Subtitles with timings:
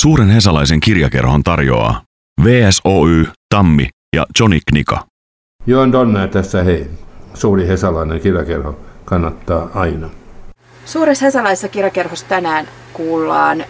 [0.00, 2.02] Suuren Hesalaisen kirjakerhon tarjoaa
[2.44, 5.06] VSOY, Tammi ja Johnny Knika.
[5.66, 6.90] Joon Donna tässä hei.
[7.34, 10.10] Suuri Hesalainen kirjakerho kannattaa aina.
[10.84, 13.64] Suuressa Hesalaisessa kirjakerhossa tänään kuullaan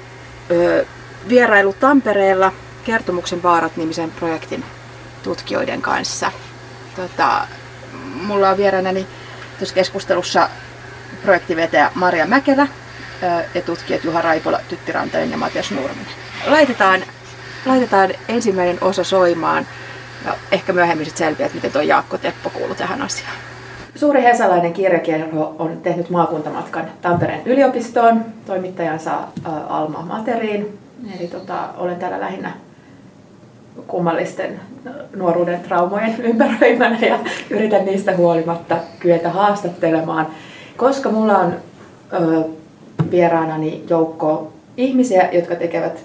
[0.51, 0.87] ö,
[1.29, 2.53] vierailu Tampereella
[2.85, 4.65] kertomuksen vaarat nimisen projektin
[5.23, 6.33] tutkijoiden kanssa.
[6.97, 7.47] Tota,
[8.27, 9.07] mulla on vieraanani
[9.61, 10.49] tässä keskustelussa
[11.23, 12.69] projektivetäjä Maria Mäkelä
[13.55, 16.13] ja tutkijat Juha Raipola, Tytti Rantanen ja Matias Nurminen.
[16.47, 17.01] Laitetaan,
[17.67, 19.67] laitetaan ensimmäinen osa soimaan
[20.25, 23.33] ja ehkä myöhemmin sitten selviää, että miten tuo Jaakko Teppo kuuluu tähän asiaan.
[23.95, 28.25] Suuri Hesalainen kirjakerho on tehnyt maakuntamatkan Tampereen yliopistoon.
[28.47, 29.19] Toimittajansa
[29.69, 30.79] Alma Materiin.
[31.19, 32.53] Eli tota, olen täällä lähinnä
[33.87, 34.61] kummallisten
[35.17, 37.19] nuoruuden traumojen ympäröimänä ja
[37.51, 40.27] yritän niistä huolimatta kyetä haastattelemaan.
[40.77, 41.55] Koska mulla on
[43.11, 46.05] vieraanani joukko ihmisiä, jotka tekevät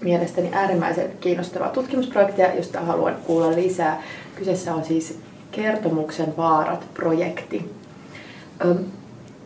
[0.00, 4.02] mielestäni äärimmäisen kiinnostavaa tutkimusprojektia, josta haluan kuulla lisää.
[4.34, 5.18] Kyseessä on siis
[5.50, 7.70] Kertomuksen vaarat-projekti.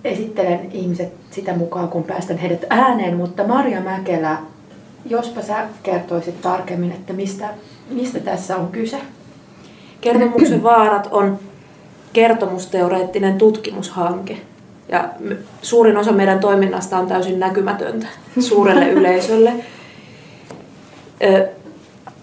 [0.05, 4.39] Esittelen ihmiset sitä mukaan, kun päästän heidät ääneen, mutta Maria Mäkelä,
[5.07, 7.49] jospa sä kertoisit tarkemmin, että mistä,
[7.91, 8.99] mistä tässä on kyse?
[10.01, 11.39] Kertomuksen vaarat on
[12.13, 14.39] kertomusteoreettinen tutkimushanke.
[14.89, 15.09] Ja
[15.63, 18.07] suurin osa meidän toiminnasta on täysin näkymätöntä
[18.41, 19.53] suurelle yleisölle.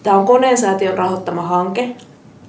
[0.03, 1.95] Tämä on Koneensäätiön rahoittama hanke.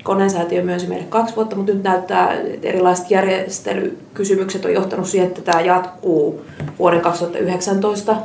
[0.03, 5.43] Koneensäätiö myönsi meille kaksi vuotta, mutta nyt näyttää, että erilaiset järjestelykysymykset on johtanut siihen, että
[5.43, 6.45] tämä jatkuu
[6.79, 8.17] vuoden 2019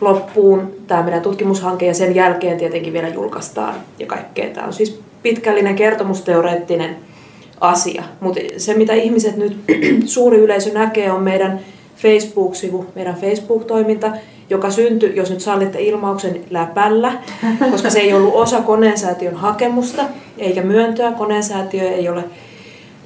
[0.00, 4.50] loppuun tämä meidän tutkimushanke ja sen jälkeen tietenkin vielä julkaistaan ja kaikkea.
[4.50, 6.96] Tämä on siis pitkällinen kertomusteoreettinen
[7.60, 8.02] asia.
[8.20, 9.56] Mutta se, mitä ihmiset nyt,
[10.06, 11.60] suuri yleisö näkee, on meidän
[11.96, 14.12] Facebook-sivu, meidän Facebook-toiminta,
[14.50, 17.12] joka syntyi, jos nyt sallitte ilmauksen, läpällä,
[17.70, 20.02] koska se ei ollut osa koneensäätiön hakemusta
[20.38, 21.12] eikä myöntöä.
[21.12, 22.24] Koneensäätiö ei ole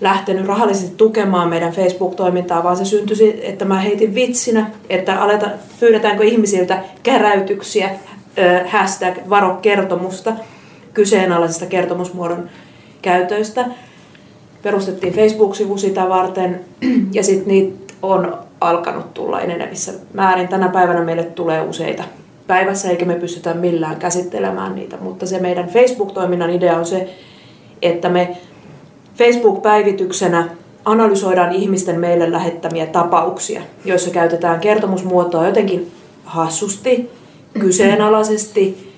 [0.00, 5.50] lähtenyt rahallisesti tukemaan meidän Facebook-toimintaa, vaan se syntyi, että mä heitin vitsinä, että aleta,
[5.80, 7.90] pyydetäänkö ihmisiltä käräytyksiä,
[8.66, 10.32] hashtag varo kertomusta,
[10.94, 12.50] kyseenalaisesta kertomusmuodon
[13.02, 13.64] käytöistä
[14.62, 16.60] perustettiin Facebook-sivu sitä varten
[17.12, 20.48] ja sitten niitä on alkanut tulla enenevissä määrin.
[20.48, 22.04] Tänä päivänä meille tulee useita
[22.46, 27.14] päivässä eikä me pystytä millään käsittelemään niitä, mutta se meidän Facebook-toiminnan idea on se,
[27.82, 28.36] että me
[29.16, 30.48] Facebook-päivityksenä
[30.84, 35.90] analysoidaan ihmisten meille lähettämiä tapauksia, joissa käytetään kertomusmuotoa jotenkin
[36.24, 37.10] hassusti,
[37.60, 38.92] kyseenalaisesti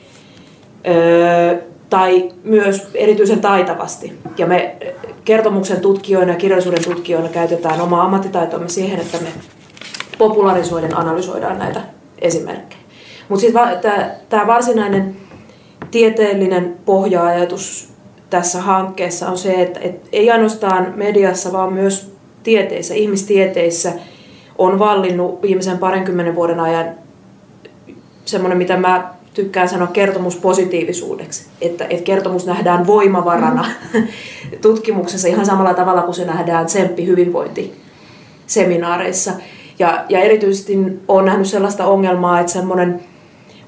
[0.89, 4.19] öö, tai myös erityisen taitavasti.
[4.39, 4.77] Ja me
[5.25, 9.29] kertomuksen tutkijoina ja kirjallisuuden tutkijoina käytetään omaa ammattitaitoamme siihen, että me
[10.19, 11.81] popularisoiden analysoidaan näitä
[12.19, 12.81] esimerkkejä.
[13.29, 13.93] Mutta sitten
[14.29, 15.17] tämä varsinainen
[15.91, 17.93] tieteellinen pohja-ajatus
[18.31, 22.13] tässä hankkeessa on se, että et ei ainoastaan mediassa, vaan myös
[22.43, 23.93] tieteissä, ihmistieteissä
[24.59, 26.87] on vallinnut viimeisen parinkymmenen vuoden ajan
[28.25, 34.07] semmoinen, mitä mä tykkään sanoa kertomus positiivisuudeksi, että, että kertomus nähdään voimavarana mm.
[34.63, 37.73] tutkimuksessa ihan samalla tavalla kuin se nähdään tsemppi hyvinvointi
[38.47, 39.33] seminaareissa.
[39.79, 40.79] Ja, ja erityisesti
[41.09, 43.01] olen nähnyt sellaista ongelmaa, että semmoinen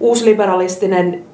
[0.00, 1.24] uusliberalistinen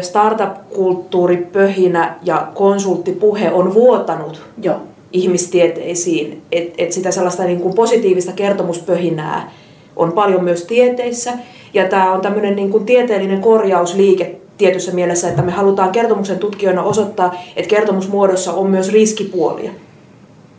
[0.00, 4.80] startup-kulttuuri, pöhinä ja konsulttipuhe on vuotanut jo
[5.12, 6.42] ihmistieteisiin.
[6.52, 9.50] Että et sitä sellaista niin kuin positiivista kertomuspöhinää
[9.96, 11.32] on paljon myös tieteissä.
[11.74, 16.82] Ja tämä on tämmöinen niin kuin tieteellinen korjausliike tietyssä mielessä, että me halutaan kertomuksen tutkijoina
[16.82, 19.70] osoittaa, että kertomusmuodossa on myös riskipuolia.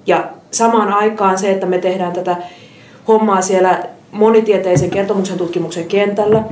[0.05, 2.37] Ja samaan aikaan se, että me tehdään tätä
[3.07, 6.43] hommaa siellä monitieteisen kertomuksen tutkimuksen kentällä,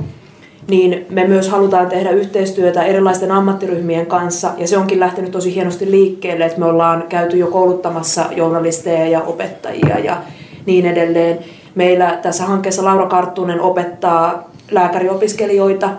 [0.68, 5.90] niin me myös halutaan tehdä yhteistyötä erilaisten ammattiryhmien kanssa, ja se onkin lähtenyt tosi hienosti
[5.90, 10.22] liikkeelle, että me ollaan käyty jo kouluttamassa journalisteja ja opettajia ja
[10.66, 11.38] niin edelleen.
[11.74, 15.90] Meillä tässä hankkeessa Laura Karttunen opettaa lääkäriopiskelijoita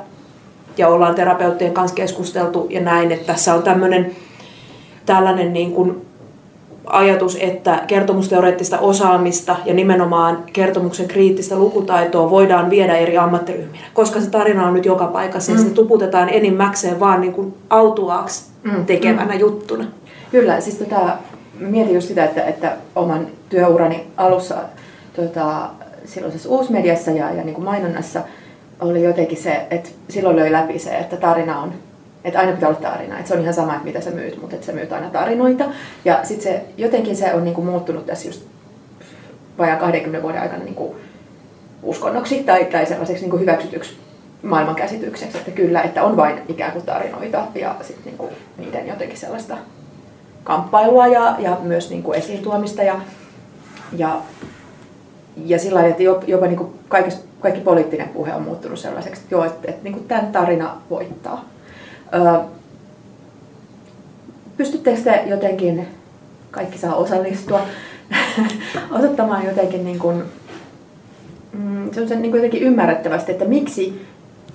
[0.77, 4.15] ja ollaan terapeuttien kanssa keskusteltu ja näin, että tässä on tämmöinen
[5.05, 6.05] tällainen niin kuin
[6.85, 14.29] ajatus, että kertomusteoreettista osaamista ja nimenomaan kertomuksen kriittistä lukutaitoa voidaan viedä eri ammattiryhmille, koska se
[14.29, 15.57] tarina on nyt joka paikassa mm.
[15.57, 18.85] ja se tuputetaan enimmäkseen vaan niin kuin autuaaksi mm.
[18.85, 19.39] tekevänä mm.
[19.39, 19.85] juttuna.
[20.31, 21.17] Kyllä, siis tota,
[21.59, 24.55] mietin just sitä, että, että oman työurani alussa
[25.15, 25.69] tota,
[26.05, 28.21] silloisessa uusmediassa ja, ja niin kuin mainonnassa
[28.79, 31.73] oli jotenkin se, että silloin löi läpi se, että tarina on
[32.25, 33.15] että aina pitää olla tarina.
[33.15, 35.65] Että se on ihan sama, että mitä sä myyt, mutta että sä myyt aina tarinoita.
[36.05, 38.43] Ja sitten se, jotenkin se on niinku muuttunut tässä just
[39.57, 40.95] vajaa 20 vuoden aikana niinku
[41.83, 43.97] uskonnoksi tai, tai sellaiseksi niinku hyväksytyksi
[44.43, 49.17] maailmankäsitykseksi, että kyllä, että on vain ikään kuin tarinoita ja sitten niin kuin niiden jotenkin
[49.17, 49.57] sellaista
[50.43, 52.99] kamppailua ja, ja myös niin kuin esiin tuomista ja,
[53.97, 54.21] ja,
[55.37, 59.35] ja sillä lailla, että jopa niin kuin kaikki, kaikki poliittinen puhe on muuttunut sellaiseksi, että
[59.35, 61.45] joo, että, että niin kuin tämän tarina voittaa.
[62.15, 62.39] Öö,
[64.57, 65.87] pystyttekö te jotenkin,
[66.51, 67.61] kaikki saa osallistua,
[68.97, 70.23] osoittamaan jotenkin niin kuin,
[71.53, 74.05] mm, niin kuin jotenkin ymmärrettävästi, että miksi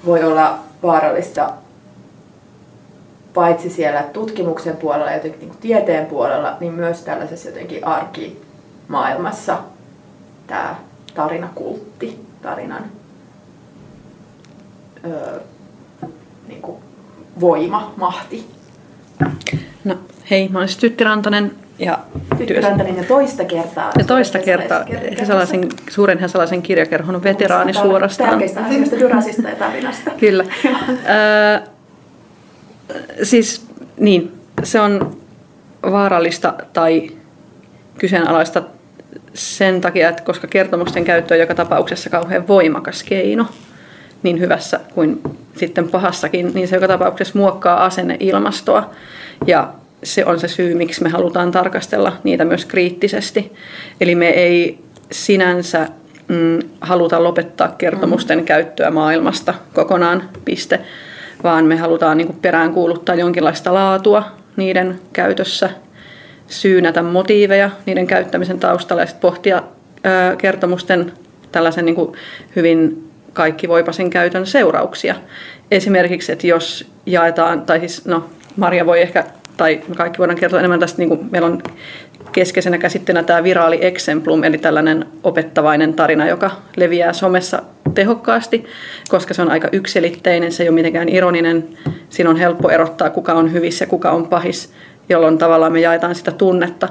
[0.07, 1.53] voi olla vaarallista
[3.35, 9.59] paitsi siellä tutkimuksen puolella ja jotenkin niin tieteen puolella, niin myös tällaisessa jotenkin arkimaailmassa
[10.51, 10.77] tämä
[11.15, 12.85] tarinakultti, tarinan
[15.05, 15.41] öö,
[16.49, 16.83] niin kuin
[17.41, 18.47] voima, mahti.
[19.85, 19.99] No
[20.31, 21.99] hei, mä olen Tytti Rantanen ja
[22.39, 23.91] Tytti Rantanen ja toista kertaa.
[23.99, 24.85] Ja toista kertaa
[25.21, 28.31] Hesalaisen, suuren Hesalaisen kirjakerhon veteraani suorastaan.
[28.31, 30.11] Tärkeistä asioista, Durasista ja tarinasta.
[30.11, 30.45] Kyllä.
[33.23, 33.67] siis
[33.97, 34.33] niin,
[34.63, 35.17] se on
[35.83, 37.11] vaarallista tai
[37.99, 38.63] kyseenalaista
[39.35, 43.47] sen takia, että koska kertomusten käyttö on joka tapauksessa kauhean voimakas keino,
[44.23, 45.21] niin hyvässä kuin
[45.57, 48.91] sitten pahassakin, niin se joka tapauksessa muokkaa asenneilmastoa.
[49.47, 49.73] Ja
[50.03, 53.53] se on se syy, miksi me halutaan tarkastella niitä myös kriittisesti.
[54.01, 54.79] Eli me ei
[55.13, 55.89] sinänsä
[56.29, 58.45] mm, haluta lopettaa kertomusten mm.
[58.45, 60.81] käyttöä maailmasta kokonaan, piste,
[61.43, 64.25] vaan me halutaan niin peräänkuuluttaa jonkinlaista laatua
[64.57, 65.71] niiden käytössä,
[66.51, 69.63] syynätä motiiveja niiden käyttämisen taustalla ja sitten pohtia
[70.39, 71.13] kertomusten
[71.53, 72.13] tällaisen niin kuin
[72.57, 75.15] hyvin kaikki voipasen käytön seurauksia.
[75.71, 78.25] Esimerkiksi, että jos jaetaan, tai siis no
[78.57, 79.25] Maria voi ehkä,
[79.57, 81.63] tai me kaikki voidaan kertoa enemmän tästä, niin kuin meillä on
[82.33, 87.63] keskeisenä käsitteenä tämä viraali exemplum, eli tällainen opettavainen tarina, joka leviää somessa
[87.95, 88.67] tehokkaasti,
[89.09, 91.69] koska se on aika yksilitteinen, se ei ole mitenkään ironinen.
[92.09, 94.73] Siinä on helppo erottaa, kuka on hyvissä ja kuka on pahis,
[95.11, 96.89] jolloin tavallaan me jaetaan sitä tunnetta.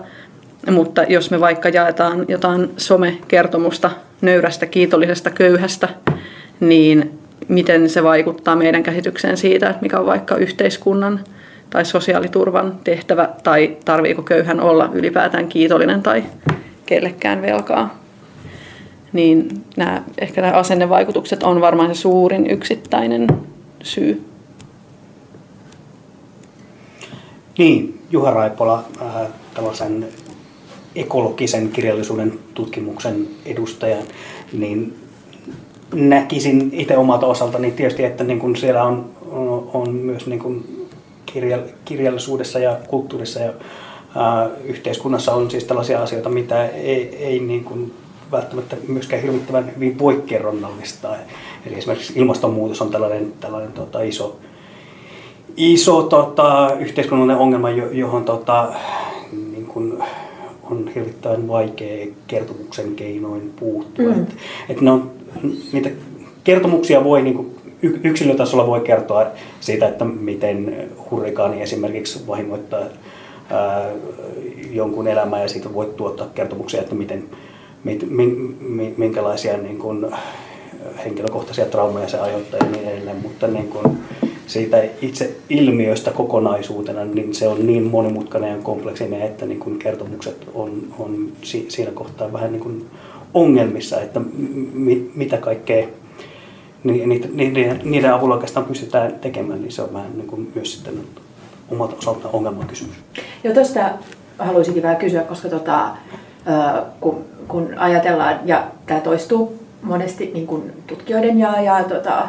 [0.72, 5.90] Mutta jos me vaikka jaetaan jotain somekertomusta nöyrästä, kiitollisesta, köyhästä,
[6.60, 11.20] niin miten se vaikuttaa meidän käsitykseen siitä, että mikä on vaikka yhteiskunnan
[11.70, 16.24] tai sosiaaliturvan tehtävä, tai tarviiko köyhän olla ylipäätään kiitollinen tai
[16.86, 18.00] kellekään velkaa.
[19.14, 23.28] Niin nämä, ehkä nämä asennevaikutukset on varmaan se suurin yksittäinen
[23.84, 24.26] syy.
[27.58, 30.08] Niin, Juha Raipola, äh, tällaisen
[30.96, 34.04] ekologisen kirjallisuuden tutkimuksen edustajan,
[34.54, 34.98] niin
[35.94, 40.86] näkisin itse omalta osaltani tietysti, että niin kuin siellä on, on, on myös niin
[41.26, 43.54] kirja, kirjallisuudessa ja kulttuurissa ja
[44.16, 47.94] ää, yhteiskunnassa on siis tällaisia asioita, mitä ei, ei niin kuin
[48.32, 51.16] välttämättä myöskään hirvittävän hyvin voi kerronnallistaa.
[51.66, 54.40] Eli esimerkiksi ilmastonmuutos on tällainen, tällainen tota, iso,
[55.60, 58.74] iso tota, yhteiskunnallinen ongelma, johon tota,
[59.52, 60.04] niin kuin,
[60.72, 64.06] on hirvittävän vaikea kertomuksen keinoin puuttua.
[64.06, 64.22] Mm.
[64.22, 64.36] Et,
[64.70, 65.12] et ne on,
[65.74, 65.90] niitä
[66.44, 69.26] kertomuksia voi niin kuin, yksilötasolla voi kertoa
[69.60, 72.84] siitä, että miten hurrikaani esimerkiksi vahingoittaa
[73.50, 73.90] ää,
[74.72, 77.24] jonkun elämää ja siitä voi tuottaa kertomuksia, että miten,
[77.84, 78.56] mit, min,
[78.98, 80.06] minkälaisia niin kuin,
[81.06, 83.98] henkilökohtaisia traumeja se aiheuttaa ja niin edelleen, mutta niin kuin,
[84.50, 90.48] siitä itse ilmiöstä kokonaisuutena, niin se on niin monimutkainen ja kompleksinen, että niin kuin kertomukset
[90.54, 91.32] on, on
[91.68, 92.86] siinä kohtaa vähän niin kuin
[93.34, 94.22] ongelmissa, että
[94.74, 95.88] mi, mitä kaikkea
[96.84, 100.94] niiden, niiden, niiden avulla oikeastaan pystytään tekemään, niin se on vähän niin kuin myös sitten
[101.72, 102.96] omalta osaltaan ongelmakysymys.
[103.44, 103.90] Joo, tuosta
[104.40, 105.90] haluaisinkin vähän kysyä, koska tota,
[107.00, 112.28] kun, kun ajatellaan, ja tämä toistuu monesti niin kuin tutkijoiden ja, ja tota,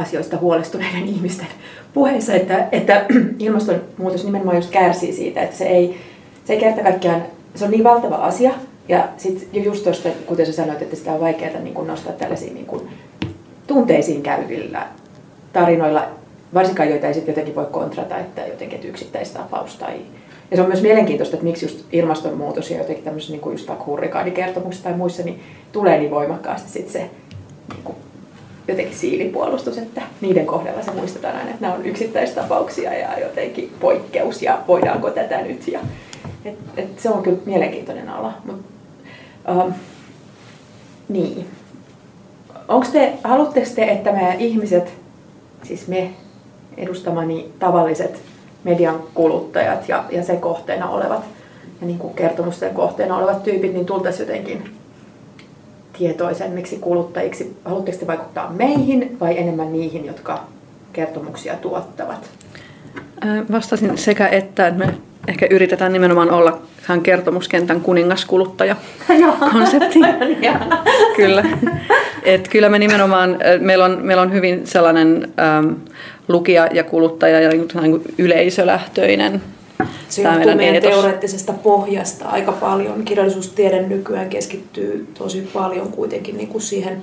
[0.00, 1.46] asioista huolestuneiden ihmisten
[1.94, 3.06] puheissa, että, että
[3.38, 6.00] ilmastonmuutos nimenomaan just kärsii siitä, että se ei,
[6.44, 7.22] se ei kerta kaikkiaan,
[7.54, 8.52] se on niin valtava asia,
[8.88, 12.54] ja sitten just tuosta, kuten sä sanoit, että sitä on vaikeaa niin kuin nostaa tällaisiin
[12.54, 12.88] niin kuin
[13.66, 14.86] tunteisiin käyvillä
[15.52, 16.08] tarinoilla,
[16.54, 20.00] varsinkaan joita ei sitten jotenkin voi kontrata, että jotenkin että yksittäistapaus tai
[20.50, 23.84] ja se on myös mielenkiintoista, että miksi just ilmastonmuutos ja jotenkin tämmöisissä niin kuin vaikka
[23.84, 25.40] hurrikaanikertomuksissa tai muissa, niin
[25.72, 27.10] tulee niin voimakkaasti sitten se
[27.68, 27.96] niin kuin
[28.70, 34.42] jotenkin siilipuolustus, että niiden kohdalla se muistetaan aina, että nämä on yksittäistapauksia ja jotenkin poikkeus
[34.42, 35.68] ja voidaanko tätä nyt.
[35.68, 35.80] Ja,
[36.44, 38.32] et, et se on kyllä mielenkiintoinen ala.
[38.44, 38.60] Mut,
[39.48, 39.72] um,
[41.08, 41.46] niin.
[42.68, 44.92] Onko te, haluatteko te, että me ihmiset,
[45.62, 46.10] siis me
[46.76, 48.22] edustamani tavalliset
[48.64, 51.24] median kuluttajat ja, ja sen kohteena olevat
[51.80, 54.79] ja niin kuin kertomusten kohteena olevat tyypit, niin tultaisiin jotenkin
[56.00, 57.56] tietoisemmiksi kuluttajiksi?
[57.64, 60.44] Haluatteko te vaikuttaa meihin vai enemmän niihin, jotka
[60.92, 62.30] kertomuksia tuottavat?
[63.52, 64.94] Vastasin sekä että, me
[65.28, 68.76] ehkä yritetään nimenomaan olla hän kertomuskentän kuningaskuluttaja
[69.52, 69.98] konsepti.
[71.16, 71.44] kyllä.
[72.24, 75.76] Et kyllä me nimenomaan, meillä on, meillä on hyvin sellainen äm,
[76.28, 79.42] lukija ja kuluttaja ja niin kuin yleisölähtöinen
[80.08, 83.04] se johtuu meidän teoreettisesta pohjasta aika paljon.
[83.04, 87.02] Kirjallisuustiede nykyään keskittyy tosi paljon kuitenkin niin kuin siihen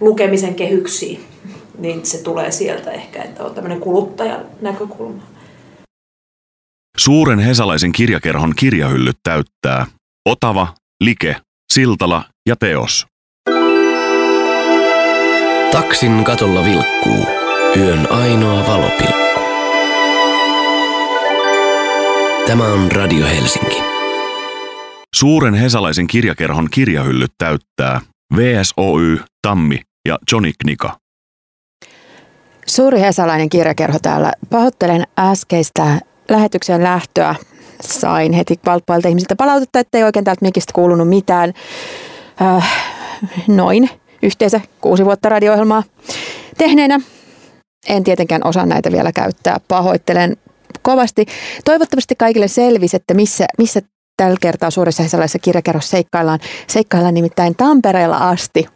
[0.00, 1.24] lukemisen kehyksiin.
[1.78, 5.22] Niin se tulee sieltä ehkä, että on tämmöinen kuluttajan näkökulma.
[6.96, 9.86] Suuren hesalaisen kirjakerhon kirjahyllyt täyttää
[10.28, 10.74] Otava,
[11.04, 11.36] Like,
[11.72, 13.06] Siltala ja Teos.
[15.72, 17.26] Taksin katolla vilkkuu
[17.76, 19.33] yön ainoa valopilkku.
[22.46, 23.82] Tämä on Radio Helsinki.
[25.14, 28.00] Suuren hesalaisen kirjakerhon kirjahyllyt täyttää
[28.36, 30.96] VSOY, Tammi ja Johnny Knika.
[32.66, 34.32] Suuri hesalainen kirjakerho täällä.
[34.50, 37.34] Pahoittelen äskeistä lähetyksen lähtöä.
[37.80, 41.52] Sain heti valppailta ihmisiltä palautetta, ettei oikein täältä mikistä kuulunut mitään.
[42.42, 42.72] Äh,
[43.48, 43.90] noin
[44.22, 45.82] yhteensä kuusi vuotta radio-ohjelmaa
[46.58, 47.00] tehneenä.
[47.88, 49.60] En tietenkään osaa näitä vielä käyttää.
[49.68, 50.36] Pahoittelen
[50.84, 51.26] kovasti.
[51.64, 53.80] Toivottavasti kaikille selvisi, että missä, missä
[54.16, 56.38] tällä kertaa suuressa sellaisessa kirjakerrossa seikkaillaan.
[56.66, 58.66] Seikkaillaan nimittäin Tampereella asti.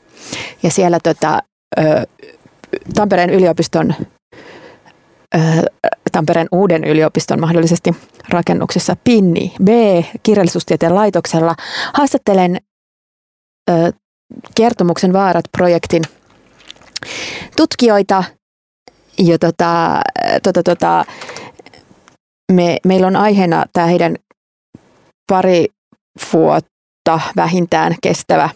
[0.62, 1.42] Ja siellä tota,
[1.78, 2.06] ö,
[2.94, 3.94] Tampereen yliopiston
[6.12, 7.96] Tampereen uuden yliopiston mahdollisesti
[8.28, 9.68] rakennuksessa Pinni B
[10.22, 11.54] kirjallisuustieteen laitoksella.
[11.94, 12.56] Haastattelen
[13.70, 13.92] ö,
[14.54, 16.02] kertomuksen vaarat-projektin
[17.56, 18.24] tutkijoita
[19.18, 20.00] ja tota,
[20.42, 21.04] tota, tota,
[22.52, 24.16] me, meillä on aiheena tämä heidän
[25.32, 25.66] pari
[26.32, 28.48] vuotta vähintään kestävä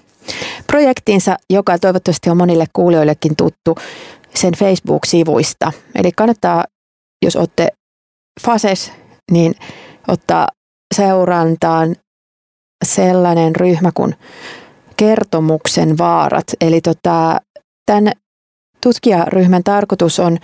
[0.67, 3.75] projektinsa, joka toivottavasti on monille kuulijoillekin tuttu
[4.35, 5.73] sen Facebook-sivuista.
[5.95, 6.65] Eli kannattaa,
[7.25, 7.69] jos olette
[8.41, 8.93] Fases,
[9.31, 9.55] niin
[10.09, 10.49] ottaa
[10.95, 11.97] seurantaan
[12.85, 14.15] sellainen ryhmä kuin
[14.97, 16.45] kertomuksen vaarat.
[16.61, 17.41] Eli tota,
[17.87, 18.13] tämän
[18.83, 20.39] tutkijaryhmän tarkoitus on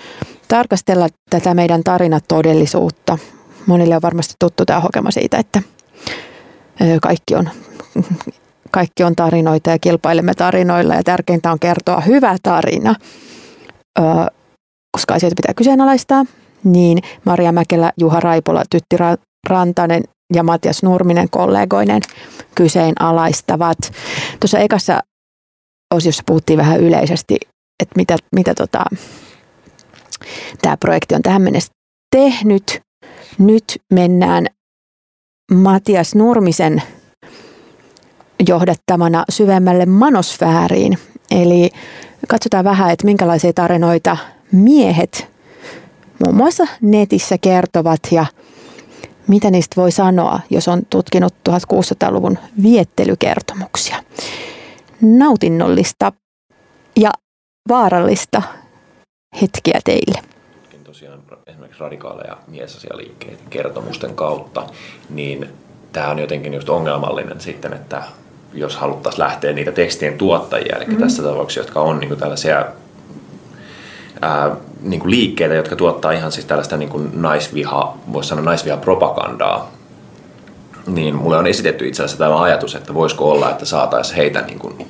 [0.48, 3.18] tarkastella tätä meidän tarinatodellisuutta
[3.68, 5.62] monille on varmasti tuttu tämä hokema siitä, että
[7.02, 7.50] kaikki on,
[8.70, 12.94] kaikki on tarinoita ja kilpailemme tarinoilla ja tärkeintä on kertoa hyvä tarina,
[14.96, 16.25] koska asioita pitää kyseenalaistaa.
[16.64, 18.96] Niin Maria Mäkelä, Juha Raipola, Tytti
[19.48, 20.02] Rantanen
[20.34, 22.02] ja Matias Nurminen kollegoinen
[22.54, 23.78] kyseenalaistavat.
[24.40, 25.00] Tuossa ekassa
[25.94, 27.37] osiossa puhuttiin vähän yleisesti,
[27.82, 28.84] että mitä, mitä tota,
[30.62, 31.72] tämä projekti on tähän mennessä
[32.16, 32.80] tehnyt
[33.38, 34.47] nyt mennään
[35.52, 36.83] Matias Nurmisen
[38.49, 40.99] johdattamana syvemmälle manosfääriin.
[41.30, 41.71] Eli
[42.28, 44.16] katsotaan vähän, että minkälaisia tarinoita
[44.52, 45.28] miehet
[46.25, 48.26] muun muassa netissä kertovat ja
[49.26, 54.02] mitä niistä voi sanoa, jos on tutkinut 1600-luvun viettelykertomuksia.
[55.00, 56.12] Nautinnollista
[57.00, 57.11] ja
[57.68, 58.42] vaarallista
[59.42, 60.38] hetkiä teille
[61.48, 64.66] esimerkiksi radikaaleja miesasialiikkeitä kertomusten kautta,
[65.10, 65.48] niin
[65.92, 68.02] tämä on jotenkin just ongelmallinen sitten, että
[68.54, 71.02] jos haluttaisiin lähteä niitä tekstien tuottajia, eli mm-hmm.
[71.02, 72.66] tässä tapauksessa, jotka on niin kuin tällaisia
[74.22, 78.76] ää, niin kuin liikkeitä, jotka tuottaa ihan siis tällaista niin kuin naisviha, voisi sanoa naisviha
[78.76, 79.70] propagandaa,
[80.86, 84.58] niin mulle on esitetty itse asiassa tämä ajatus, että voisiko olla, että saataisiin heitä niin
[84.58, 84.88] kuin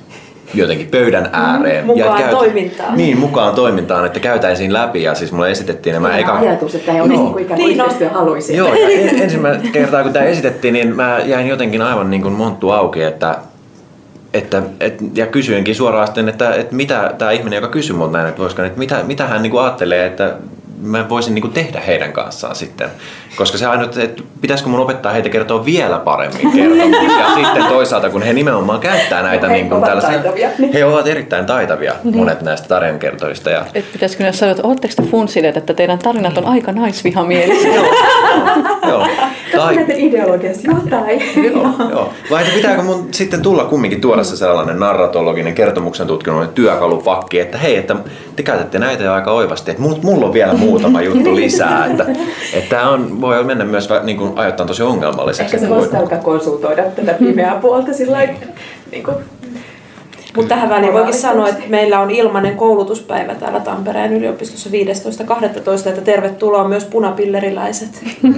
[0.53, 1.85] jotenkin pöydän ääreen.
[1.85, 2.97] Mukaan ja käytä, toimintaan.
[2.97, 6.37] Niin, mukaan toimintaan, että käytäisiin läpi ja siis mulle esitettiin nämä eka...
[6.37, 8.55] ajatus, että he olisivat niin ikään kuin niin, haluaisi.
[8.55, 8.89] Joo, ja
[9.23, 13.37] ensimmäistä kertaa kun tämä esitettiin, niin mä jäin jotenkin aivan niin kuin monttu auki, että
[14.33, 18.29] että, et, ja kysyinkin suoraan sitten, että, että mitä tämä ihminen, joka kysyi minulta näin,
[18.29, 20.35] että, voisiko, että mitä, mitä hän niin kuin ajattelee, että
[20.81, 22.89] mä voisin niin kuin tehdä heidän kanssaan sitten.
[23.39, 27.19] Koska se aina, että pitäisikö mun opettaa heitä kertoa vielä paremmin kertomuksia.
[27.19, 30.33] ja sitten toisaalta, kun he nimenomaan käyttää näitä he niin kuin tällaisia,
[30.73, 32.17] he ovat erittäin taitavia, niin.
[32.17, 33.49] monet näistä tarinankertojista.
[33.49, 33.65] Ja...
[33.73, 37.75] Et pitäisikö ne sanoa, että oletteko te funsineet, että teidän tarinat on aika naisvihamielisiä?
[37.75, 37.85] joo,
[38.87, 39.07] joo.
[39.55, 39.85] Tai...
[39.97, 41.21] ideologiasta jotain.
[41.53, 42.13] joo, joo.
[42.31, 47.57] Vai että pitääkö mun sitten tulla kumminkin tuoda se sellainen narratologinen kertomuksen tutkinnon työkalupakki, että
[47.57, 47.95] hei, että
[48.35, 51.85] te käytätte näitä jo aika oivasti, että mulla on vielä muutama juttu lisää.
[51.85, 52.05] Että,
[52.53, 55.55] että tämä on, voi mennä myös niin kuin, ajoittain tosi ongelmalliseksi.
[55.55, 58.27] Ehkä se voisi alkaa konsultoida tätä pimeää puolta sillä
[58.91, 59.15] niin kuin,
[60.35, 65.89] mutta tähän väliin voikin sanoa, että meillä on ilmainen koulutuspäivä täällä Tampereen yliopistossa 15.12.
[65.89, 68.03] että tervetuloa myös punapilleriläiset.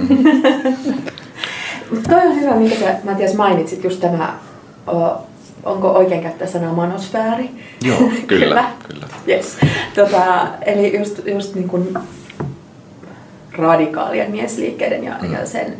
[1.90, 4.38] Mutta toi on hyvä, minkä sä Matias mainitsit, just tämä
[5.64, 7.50] onko oikein käyttää sanaa manosfääri?
[7.82, 8.64] Joo, kyllä.
[8.88, 9.06] kyllä.
[9.28, 9.56] Yes.
[9.94, 11.98] Tota, eli just, just niin kuin
[13.58, 15.32] radikaalien miesliikkeiden ja, mm.
[15.32, 15.76] ja sen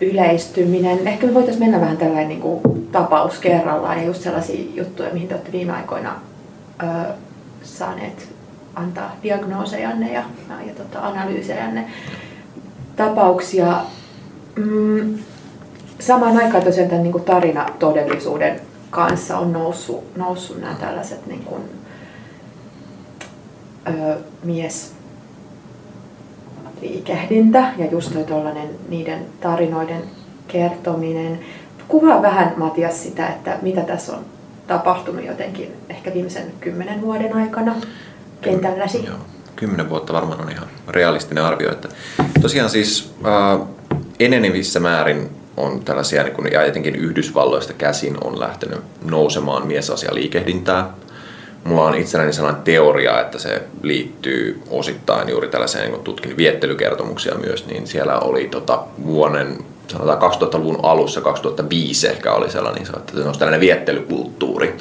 [0.00, 1.08] yleistyminen.
[1.08, 2.60] Ehkä me voitaisiin mennä vähän tällainen niin kuin
[2.92, 6.20] tapaus kerrallaan ja just sellaisia juttuja, mihin te olette viime aikoina
[6.82, 6.86] ö,
[7.62, 8.28] saaneet
[8.74, 11.86] antaa diagnoosejanne ja, ja, ja tota, analyysejanne
[12.96, 13.84] tapauksia.
[14.56, 15.18] Mm,
[15.98, 21.44] samaan aikaan tosiaan tämän niin kuin tarina todellisuuden kanssa on noussut, noussut nämä tällaiset niin
[21.44, 21.62] kuin,
[23.88, 24.92] ö, mies
[26.82, 30.02] liikehdintä ja just toi tollanen niiden tarinoiden
[30.48, 31.40] kertominen.
[31.88, 34.24] Kuvaa vähän Matias sitä, että mitä tässä on
[34.66, 37.74] tapahtunut jotenkin ehkä viimeisen kymmenen vuoden aikana
[38.40, 39.04] kentälläsi.
[39.04, 39.16] Joo,
[39.56, 41.72] kymmenen vuotta varmaan on ihan realistinen arvio.
[41.72, 41.88] Että
[42.40, 43.66] tosiaan siis äh,
[44.20, 50.94] enenevissä määrin on tällaisia, niin kun, ja etenkin Yhdysvalloista käsin on lähtenyt nousemaan miesasialiikehdintää
[51.64, 57.66] mulla on itselläni sellainen teoria, että se liittyy osittain juuri tällaiseen, kun tutkin viettelykertomuksia myös,
[57.66, 59.58] niin siellä oli tota vuoden
[59.92, 64.76] sanotaan 2000-luvun alussa, 2005 ehkä oli sellainen, että se on tällainen viettelykulttuuri,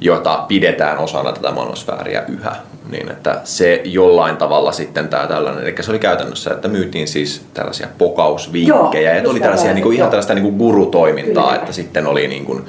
[0.00, 2.56] jota pidetään osana tätä manosfääriä yhä.
[2.90, 7.42] Niin että se jollain tavalla sitten tämä tällainen, eli se oli käytännössä, että myytiin siis
[7.54, 11.56] tällaisia pokausvinkkejä, ja oli tällaisia niin kuin, ihan tällaista niin kuin gurutoimintaa, Kyllä.
[11.56, 12.64] että sitten oli niin kuin,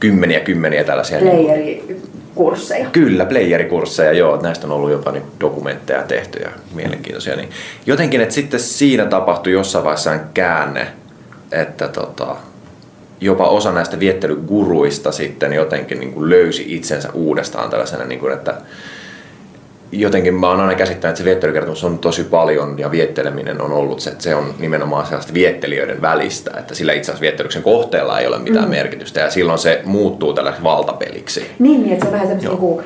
[0.00, 1.18] kymmeniä kymmeniä tällaisia...
[1.18, 2.02] Playeri niin
[2.38, 2.90] kursseja.
[2.90, 4.42] Kyllä, playerikursseja, joo.
[4.42, 7.36] Näistä on ollut jopa niin dokumentteja tehty ja mielenkiintoisia.
[7.36, 7.50] Niin
[7.86, 10.86] jotenkin, että sitten siinä tapahtui jossain vaiheessa käänne,
[11.52, 12.36] että tota,
[13.20, 18.54] jopa osa näistä viettelyguruista sitten jotenkin niin kuin löysi itsensä uudestaan tällaisena, niin kuin, että
[19.92, 24.00] jotenkin mä oon aina käsittänyt, että se viettelykertomus on tosi paljon ja vietteleminen on ollut
[24.00, 28.26] se, että se on nimenomaan sellaista viettelijöiden välistä, että sillä itse asiassa viettelyksen kohteella ei
[28.26, 28.70] ole mitään mm.
[28.70, 31.50] merkitystä ja silloin se muuttuu tällaiseksi valtapeliksi.
[31.58, 32.82] Niin, niin että se on vähän semmoista niinku,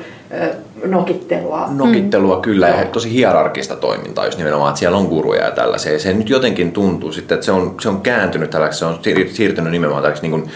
[0.85, 1.67] nokittelua.
[1.71, 2.41] Nokittelua mm.
[2.41, 6.13] kyllä ja tosi hierarkista toimintaa just nimenomaan, että siellä on guruja ja tällaisia ja se
[6.13, 8.99] nyt jotenkin tuntuu sitten, että se on, se on kääntynyt tällaiseksi, se on
[9.31, 10.51] siirtynyt nimenomaan tällaiseksi niin kuin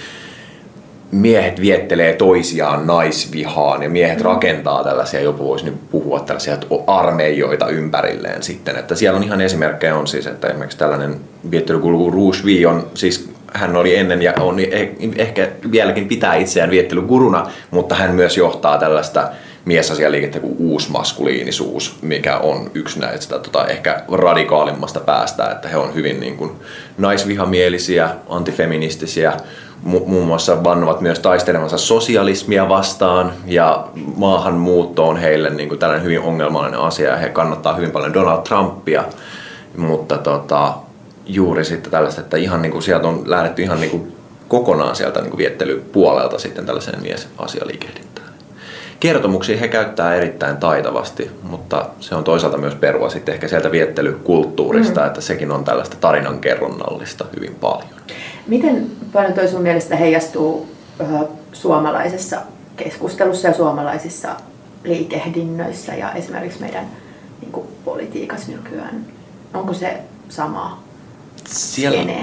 [1.11, 4.25] miehet viettelee toisiaan naisvihaan ja miehet mm.
[4.25, 8.75] rakentaa tällaisia, jopa voisi nyt puhua tällaisia armeijoita ympärilleen sitten.
[8.75, 11.15] Että siellä on ihan esimerkkejä on siis, että esimerkiksi tällainen
[11.51, 16.69] viettelykulu Rouge V on siis hän oli ennen ja on eh, ehkä vieläkin pitää itseään
[16.69, 19.29] viettelyguruna, mutta hän myös johtaa tällaista
[19.65, 26.19] miesasialiikettä kuin uusmaskuliinisuus, mikä on yksi näistä tota, ehkä radikaalimmasta päästä, että he on hyvin
[26.19, 26.51] niin kuin,
[26.97, 29.33] naisvihamielisiä, antifeministisiä,
[29.83, 36.19] muun muassa vannovat myös taistelemansa sosialismia vastaan ja maahanmuutto on heille niin kuin tällainen hyvin
[36.19, 39.03] ongelmallinen asia ja he kannattaa hyvin paljon Donald Trumpia,
[39.77, 40.73] mutta tota,
[41.25, 45.21] juuri sitten tällaista, että ihan niin kuin sieltä on lähdetty ihan niin kuin kokonaan sieltä
[45.21, 48.27] niin kuin viettelypuolelta sitten tällaiseen miesasialiikehdintään.
[48.99, 55.01] Kertomuksia he käyttää erittäin taitavasti, mutta se on toisaalta myös perua sitten ehkä sieltä viettelykulttuurista,
[55.01, 55.07] mm.
[55.07, 57.89] että sekin on tällaista tarinankerronnallista hyvin paljon.
[58.47, 60.67] Miten paljon toi sun mielestä heijastuu
[61.53, 62.41] suomalaisessa
[62.75, 64.35] keskustelussa ja suomalaisissa
[64.83, 66.85] liikehdinnöissä ja esimerkiksi meidän
[67.41, 69.05] niin kuin, politiikassa nykyään?
[69.53, 69.97] Onko se
[70.29, 70.83] sama
[71.45, 72.13] Siellä,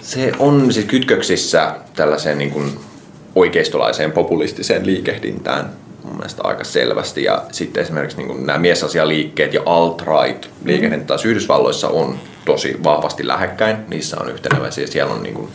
[0.00, 2.80] Se on siis kytköksissä tällaiseen niin kuin
[3.34, 5.70] oikeistolaiseen populistiseen liikehdintään
[6.04, 7.24] mun mielestä aika selvästi.
[7.24, 13.28] Ja sitten esimerkiksi niin kuin nämä miesasialiikkeet ja alt-right liikehdintä taas Yhdysvalloissa on tosi vahvasti
[13.28, 13.76] lähekkäin.
[13.88, 14.86] Niissä on yhteneväisiä.
[14.86, 15.48] Siellä on niin kuin,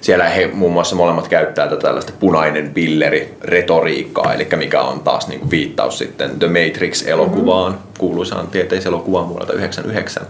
[0.00, 5.28] siellä he muun muassa molemmat käyttää tätä tällaista punainen pilleri retoriikkaa, eli mikä on taas
[5.28, 7.88] niin kuin viittaus sitten The Matrix-elokuvaan, mm-hmm.
[7.98, 10.26] kuuluisaan tieteiselokuvaan vuodelta 1999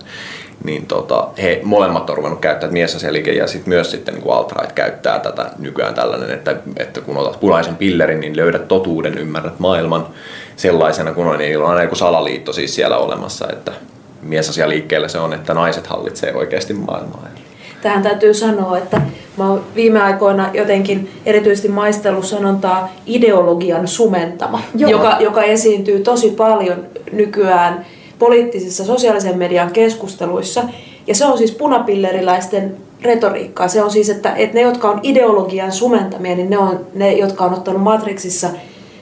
[0.65, 5.19] niin tota, he molemmat on ruvennut käyttämään miesasialiike ja sit myös sitten niin alt-right käyttää
[5.19, 10.07] tätä nykyään tällainen, että, että kun otat punaisen pillerin, niin löydät totuuden, ymmärrät maailman
[10.57, 13.73] sellaisena kun on, niin on aina joku salaliitto siis siellä olemassa, että
[14.23, 17.29] miesasialiikkeellä se on, että naiset hallitsee oikeasti maailmaa.
[17.83, 19.01] Tähän täytyy sanoa, että
[19.37, 26.87] mä oon viime aikoina jotenkin erityisesti maistellut sanontaa ideologian sumentama, joka, joka esiintyy tosi paljon
[27.13, 27.87] nykyään
[28.19, 30.65] poliittisissa sosiaalisen median keskusteluissa.
[31.07, 33.69] Ja se on siis punapilleriläisten retoriikkaa.
[33.69, 37.45] Se on siis, että, että ne, jotka on ideologian sumentamia, niin ne on ne, jotka
[37.45, 38.49] on ottanut Matrixissa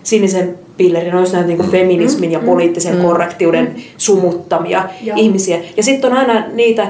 [0.02, 3.82] sinisen pillerin, on näitä niin feminismin ja mm, poliittisen mm, korrektiuden mm.
[3.96, 4.84] sumuttamia
[5.16, 5.58] ihmisiä.
[5.76, 6.86] Ja sitten on aina niitä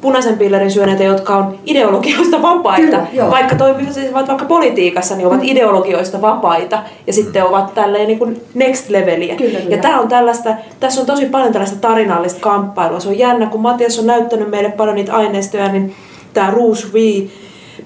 [0.00, 2.98] punaisen pillerin syöneitä, jotka on ideologioista vapaita.
[3.10, 5.48] Kyllä, vaikka toimisivat vaikka politiikassa, niin ovat mm.
[5.48, 9.36] ideologioista vapaita ja sitten ovat tälleen niin kuin next leveliä.
[9.36, 9.76] Kyllä, kyllä.
[9.76, 13.00] Ja tämä on tällaista, tässä on tosi paljon tällaista tarinallista kamppailua.
[13.00, 15.94] Se on jännä, kun Matias on näyttänyt meille paljon niitä aineistoja, niin
[16.34, 17.26] tämä Rouge V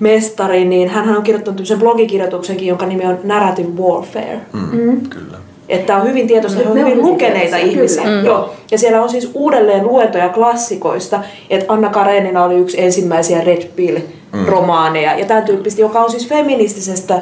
[0.01, 4.41] mestari, niin hän on kirjoittanut tämmöisen blogikirjoituksenkin, jonka nimi on Narrative Warfare.
[4.53, 5.42] Mm, Kyllä.
[5.73, 8.03] Että on hyvin tietoista, he on Ne on hyvin lukeneita tietoisia, ihmisiä.
[8.03, 8.23] kyllä.
[8.27, 8.55] Joo.
[8.71, 15.19] Ja siellä on siis uudelleen luentoja klassikoista, että Anna Karenina oli yksi ensimmäisiä Red Pill-romaaneja
[15.19, 17.15] ja tämän tyyppistä, joka on siis feministisestä,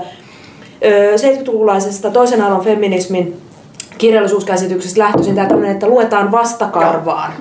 [0.84, 3.36] ö, 70-lukulaisesta toisen aallon feminismin
[3.98, 7.32] kirjallisuuskäsityksestä lähtöisin tämä tämmöinen, että luetaan vastakarvaan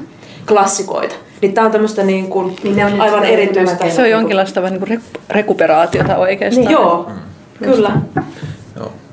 [0.47, 1.15] klassikoita.
[1.41, 3.89] Niin tämä on tämmöistä niin kuin Niin ne on aivan erityistä.
[3.89, 6.65] Se on jonkinlaista vähän niin kuin rek- rekuperaatiota oikeastaan.
[6.67, 7.09] Niin, joo,
[7.63, 7.91] kyllä.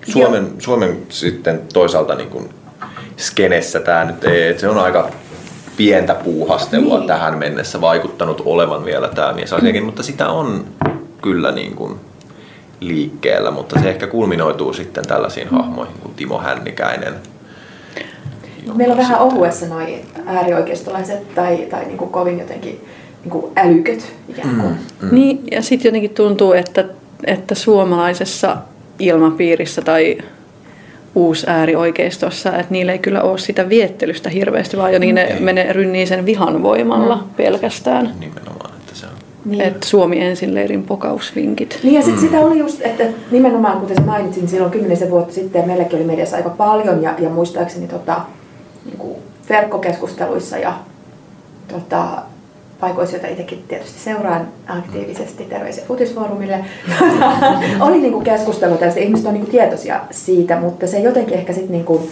[0.07, 0.13] Joo.
[0.13, 2.49] Suomen, Suomen sitten toisaalta niin kuin
[3.17, 5.11] skenessä tämä nyt ei, että se on aika
[5.77, 7.07] pientä puuhastelua niin.
[7.07, 10.65] tähän mennessä vaikuttanut olevan vielä tämä miesasiakin, mutta sitä on
[11.23, 11.95] kyllä niin kuin
[12.81, 17.15] liikkeellä, mutta se ehkä kulminoituu sitten tällaisiin hahmoihin kuin Timo Hännikäinen.
[18.75, 22.85] Meillä on vähän sitten- ohuessa noi äärioikeistolaiset tai, tai niin kuin kovin jotenkin
[23.25, 24.77] niin kuin älyköt ikään kuin.
[25.03, 25.09] Mm.
[25.15, 26.85] Niin, ja sitten jotenkin tuntuu, että,
[27.25, 28.57] että suomalaisessa
[28.99, 30.19] ilmapiirissä tai
[31.15, 35.41] uusi äärioikeistossa, että niillä ei kyllä ole sitä viettelystä hirveästi, vaan jotenkin ne Ei.
[35.41, 38.15] menee rynnii sen vihan voimalla pelkästään.
[38.21, 39.13] Nimenomaan, että se on.
[39.45, 39.61] Niin.
[39.61, 41.81] Et Suomi ensin leirin pokausvinkit.
[41.83, 45.67] Niin ja sit sitä oli just, että nimenomaan kuten mainitsin silloin kymmenisen vuotta sitten ja
[45.67, 48.21] meilläkin oli mediassa aika paljon ja, ja muistaakseni tota,
[48.85, 49.17] niin kuin
[49.49, 50.75] verkkokeskusteluissa ja
[51.69, 52.23] tota,
[52.81, 56.65] paikoissa, joita itsekin tietysti seuraan aktiivisesti, terveisiä futisfoorumille,
[57.81, 61.53] oli niin kuin keskustelu tästä, ihmiset on niin kuin tietoisia siitä, mutta se jotenkin ehkä
[61.53, 62.11] sitten niin kuin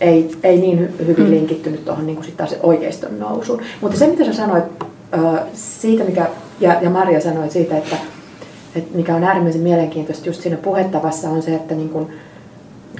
[0.00, 3.62] ei, ei niin hy- hyvin linkittynyt tuohon niin taas oikeiston nousuun.
[3.80, 4.64] Mutta se, mitä sä sanoit
[5.54, 6.26] siitä, mikä,
[6.60, 7.96] ja, ja Maria sanoi siitä, että,
[8.76, 12.06] että mikä on äärimmäisen mielenkiintoista just siinä puhettavassa, on se, että niin kuin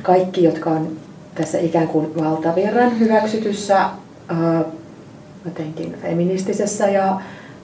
[0.02, 0.88] kaikki, jotka on
[1.34, 3.84] tässä ikään kuin valtavirran hyväksytyssä
[5.44, 7.20] jotenkin feministisessä ja,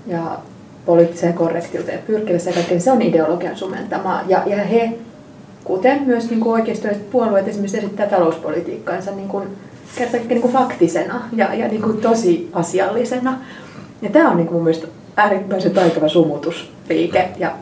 [0.07, 0.39] ja
[0.87, 4.21] poliittiseen korrektiuteen pyrkivässä ja kaikkeen, se on ideologian sumentama.
[4.29, 4.99] Ja, ja he,
[5.65, 9.49] kuten myös niin kuin oikeistoiset puolueet esimerkiksi esittää talouspolitiikkaansa niin kuin,
[9.99, 13.39] kertakin niin kuin faktisena ja, ja niin kuin tosi asiallisena.
[14.03, 14.87] Ja tämä on niin kuin mun mielestä
[15.17, 17.53] äärimmäisen taitava sumutusliike ja,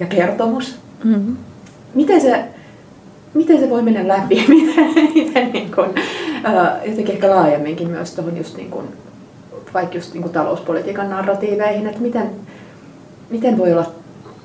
[0.00, 0.78] ja kertomus.
[1.04, 1.36] Mm-hmm.
[1.94, 2.44] Miten se,
[3.34, 4.44] miten se voi mennä läpi?
[4.48, 5.90] Miten, miten niin kuin,
[6.44, 8.86] ää, jotenkin ehkä laajemminkin myös tuohon just niin kuin,
[9.74, 12.30] vaikka just niin kuin talouspolitiikan narratiiveihin, että miten,
[13.30, 13.86] miten voi olla,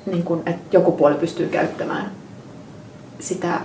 [0.06, 2.10] niin kuin, että joku puoli pystyy käyttämään
[3.18, 3.60] sitä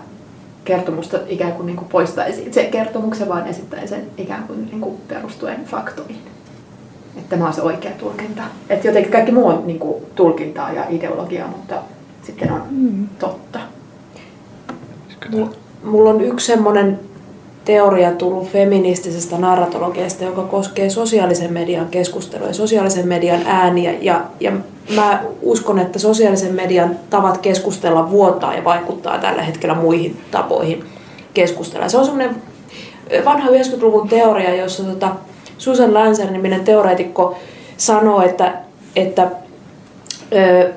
[0.65, 4.97] kertomusta ikään kuin, niin kuin poistaisi sen kertomuksen, vaan esittäen sen ikään kuin, niin kuin
[5.07, 6.21] perustuen faktoihin.
[7.17, 8.43] Että tämä on se oikea tulkinta.
[8.69, 11.75] Että jotenkin kaikki muu on niin kuin, tulkintaa ja ideologiaa, mutta
[12.23, 12.61] sitten on
[13.19, 13.59] totta.
[15.31, 16.99] Mulla- Mulla on yksi semmoinen
[17.67, 23.93] teoria tullut feministisestä narratologiasta, joka koskee sosiaalisen median keskustelua ja sosiaalisen median ääniä.
[24.01, 24.51] Ja, ja
[24.95, 30.83] mä uskon, että sosiaalisen median tavat keskustella vuotaa ja vaikuttaa tällä hetkellä muihin tapoihin
[31.33, 31.89] keskustella.
[31.89, 32.35] Se on semmoinen
[33.25, 35.11] vanha 90-luvun teoria, jossa tota
[35.57, 37.37] Susan Lancer-niminen teoreetikko
[37.77, 38.53] sanoo, että,
[38.95, 39.27] että
[40.33, 40.71] ö,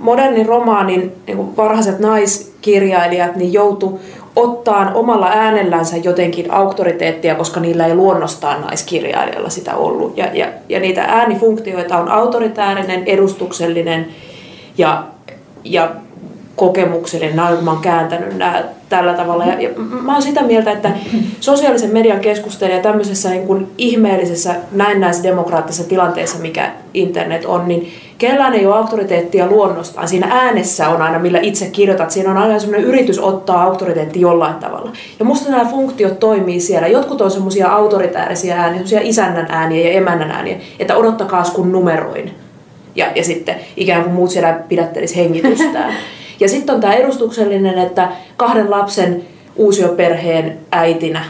[0.00, 4.00] modernin romaanin niin varhaiset naiskirjailijat niin joutu
[4.40, 10.16] ottaa omalla äänellänsä jotenkin auktoriteettia, koska niillä ei luonnostaan naiskirjailijalla sitä ollut.
[10.16, 14.06] Ja, ja, ja niitä äänifunktioita on autoritäärinen, edustuksellinen
[14.78, 15.04] ja,
[15.64, 15.90] ja
[16.56, 17.36] kokemuksellinen.
[17.36, 19.44] Nämä on, mä oon kääntänyt nämä tällä tavalla.
[19.44, 20.92] Ja, ja mä oon sitä mieltä, että
[21.40, 28.66] sosiaalisen median keskustelija tämmöisessä niin kuin ihmeellisessä näennäisdemokraattisessa tilanteessa, mikä internet on, niin kellään ei
[28.66, 30.08] ole auktoriteettia luonnostaan.
[30.08, 32.10] Siinä äänessä on aina, millä itse kirjoitat.
[32.10, 34.92] Siinä on aina sellainen yritys ottaa auktoriteetti jollain tavalla.
[35.18, 36.88] Ja musta nämä funktiot toimii siellä.
[36.88, 42.34] Jotkut on semmoisia autoritäärisiä ääniä, semmoisia isännän ääniä ja emännän ääniä, että odottakaa kun numeroin.
[42.94, 45.94] Ja, ja sitten ikään kuin muut siellä pidättelisi hengitystään.
[46.40, 49.22] Ja sitten on tämä edustuksellinen, että kahden lapsen
[49.56, 51.24] uusioperheen äitinä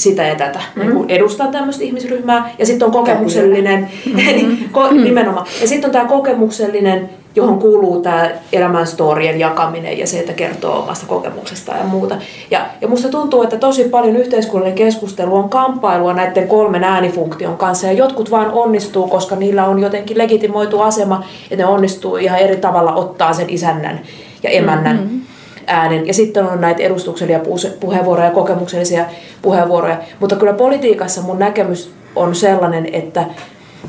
[0.00, 0.60] sitä ja tätä.
[0.76, 0.82] Mm.
[0.82, 2.54] Niin edustan tämmöistä ihmisryhmää.
[2.58, 5.46] Ja sitten on kokemuksellinen, niin, ko, nimenomaan.
[5.60, 10.78] Ja sitten on tämä kokemuksellinen, johon kuuluu tämä elämän storien jakaminen ja se, että kertoo
[10.78, 12.16] omasta kokemuksestaan ja muuta.
[12.50, 17.86] Ja, ja musta tuntuu, että tosi paljon yhteiskunnallinen keskustelu on kamppailua näiden kolmen äänifunktion kanssa.
[17.86, 22.56] Ja jotkut vaan onnistuu, koska niillä on jotenkin legitimoitu asema, että ne onnistuu ihan eri
[22.56, 24.00] tavalla ottaa sen isännän
[24.42, 25.20] ja emännän mm-hmm
[25.70, 26.06] äänen.
[26.06, 27.40] Ja sitten on näitä edustuksellisia
[27.80, 29.04] puheenvuoroja ja kokemuksellisia
[29.42, 29.96] puheenvuoroja.
[30.20, 33.24] Mutta kyllä politiikassa mun näkemys on sellainen, että,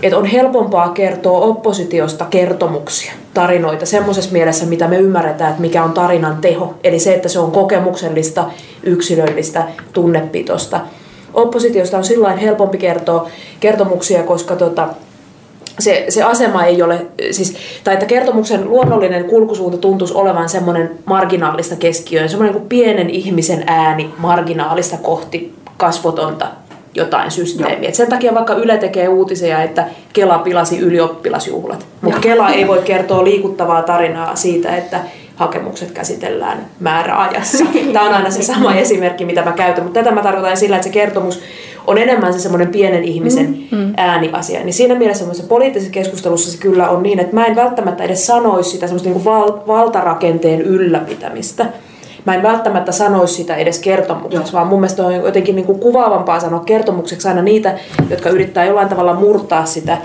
[0.01, 5.93] että on helpompaa kertoa oppositiosta kertomuksia, tarinoita, semmoisessa mielessä, mitä me ymmärretään, että mikä on
[5.93, 6.73] tarinan teho.
[6.83, 8.45] Eli se, että se on kokemuksellista,
[8.83, 10.79] yksilöllistä, tunnepitosta.
[11.33, 14.87] Oppositiosta on silloin helpompi kertoa kertomuksia, koska tota,
[15.79, 21.75] se, se asema ei ole, siis, tai että kertomuksen luonnollinen kulkusuunta tuntuisi olevan semmoinen marginaalista
[21.75, 26.47] keskiöön, semmoinen kuin pienen ihmisen ääni marginaalista kohti kasvotonta
[26.93, 27.89] jotain systeemiä.
[27.89, 32.81] Et sen takia vaikka Yle tekee uutisia, että Kela pilasi ylioppilasjuhlat, mutta Kela ei voi
[32.81, 34.99] kertoa liikuttavaa tarinaa siitä, että
[35.35, 37.65] hakemukset käsitellään määräajassa.
[37.93, 40.87] Tämä on aina se sama esimerkki, mitä mä käytän, mutta tätä mä tarkoitan sillä, että
[40.87, 41.41] se kertomus
[41.87, 43.93] on enemmän se semmoinen pienen ihmisen mm, mm.
[43.97, 44.63] ääniasia.
[44.63, 48.69] Niin siinä mielessä poliittisessa keskustelussa se kyllä on niin, että mä en välttämättä edes sanoisi
[48.69, 51.65] sitä semmoista niin kuin val- valtarakenteen ylläpitämistä.
[52.25, 56.39] Mä en välttämättä sanoisi sitä edes kertomukseksi, vaan mun mielestä on jotenkin niin kuin kuvaavampaa
[56.39, 59.97] sanoa kertomukseksi aina niitä, jotka yrittää jollain tavalla murtaa sitä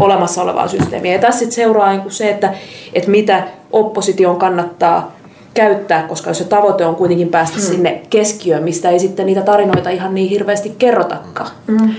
[0.00, 1.12] olemassa olevaa systeemiä.
[1.12, 2.54] Ja tässä sitten seuraa niin se, että,
[2.94, 5.17] että mitä opposition kannattaa
[5.54, 7.66] käyttää, koska jos se tavoite on kuitenkin päästä hmm.
[7.66, 11.50] sinne keskiöön, mistä ei sitten niitä tarinoita ihan niin hirveästi kerrotakaan.
[11.66, 11.94] Hmm.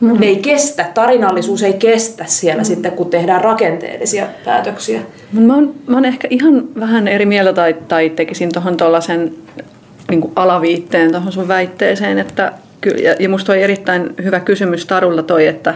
[0.00, 0.20] Mm.
[0.20, 2.66] Ne ei kestä, tarinallisuus ei kestä siellä mm.
[2.66, 5.00] sitten, kun tehdään rakenteellisia päätöksiä.
[5.32, 9.34] Mä oon, mä oon ehkä ihan vähän eri mieltä tai, tai tekisin tuohon tuollaisen
[10.10, 12.52] niin alaviitteen tuohon sun väitteeseen, että
[13.02, 15.74] ja, ja musta oli erittäin hyvä kysymys Tarulta toi, että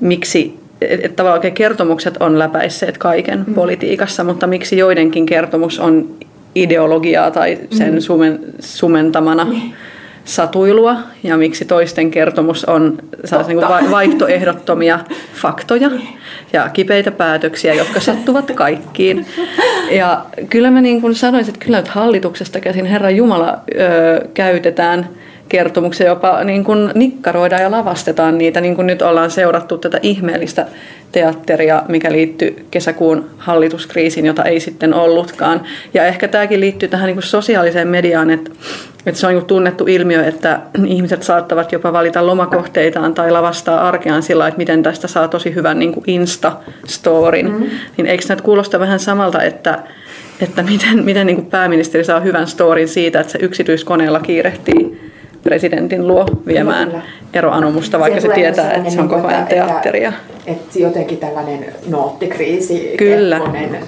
[0.00, 3.54] miksi että tavallaan kertomukset on läpäisseet kaiken mm.
[3.54, 6.14] politiikassa, mutta miksi joidenkin kertomus on
[6.62, 8.00] ideologiaa tai sen mm.
[8.00, 9.72] sumen, sumentamana mm.
[10.24, 12.98] satuilua ja miksi toisten kertomus on
[13.46, 14.98] niin kuin vaihtoehdottomia
[15.34, 15.90] faktoja
[16.52, 19.26] ja kipeitä päätöksiä, jotka sattuvat kaikkiin.
[19.90, 25.08] Ja kyllä mä niin kuin sanoisin, että kyllä nyt hallituksesta käsin Herra Jumala öö, käytetään–
[25.48, 30.66] kertomuksia jopa niin kuin nikkaroidaan ja lavastetaan niitä, niin kuin nyt ollaan seurattu tätä ihmeellistä
[31.12, 35.62] teatteria, mikä liittyy kesäkuun hallituskriisiin, jota ei sitten ollutkaan.
[35.94, 38.50] Ja ehkä tämäkin liittyy tähän niin kuin sosiaaliseen mediaan, että,
[39.06, 44.22] että se on niin tunnettu ilmiö, että ihmiset saattavat jopa valita lomakohteitaan tai lavastaa arkeaan
[44.22, 47.48] sillä että miten tästä saa tosi hyvän niin kuin Insta-storin.
[47.48, 47.66] Mm.
[47.96, 49.78] Niin eikö näitä kuulosta vähän samalta, että
[50.40, 55.07] että miten, miten niin kuin pääministeri saa hyvän storin siitä, että se yksityiskoneella kiirehtii
[55.42, 57.02] presidentin luo viemään Kyllä.
[57.32, 60.08] eroanomusta, vaikka se tietää, että se on koko ajan teatteria.
[60.08, 63.40] Että, että jotenkin tällainen noottikriisi, kyllä.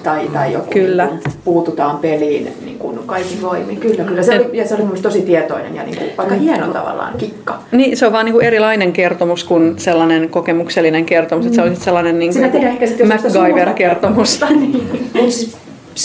[0.02, 1.06] tai, tai joku kyllä.
[1.06, 3.80] Niin kuin, puututaan peliin niin kuin kaikin voimin.
[3.80, 4.22] Kyllä, kyllä.
[4.22, 6.40] Se oli, ja se oli mielestäni tosi tietoinen ja niin kuin, aika mm.
[6.40, 7.58] hieno tavallaan kikka.
[7.72, 11.44] Niin, se on vaan niin kuin erilainen kertomus kuin sellainen kokemuksellinen kertomus.
[11.44, 11.48] Mm.
[11.48, 14.40] Että se olisi sellainen niin kuin MacGyver-kertomus.
[14.50, 14.90] niin.
[15.14, 15.56] Mutta siis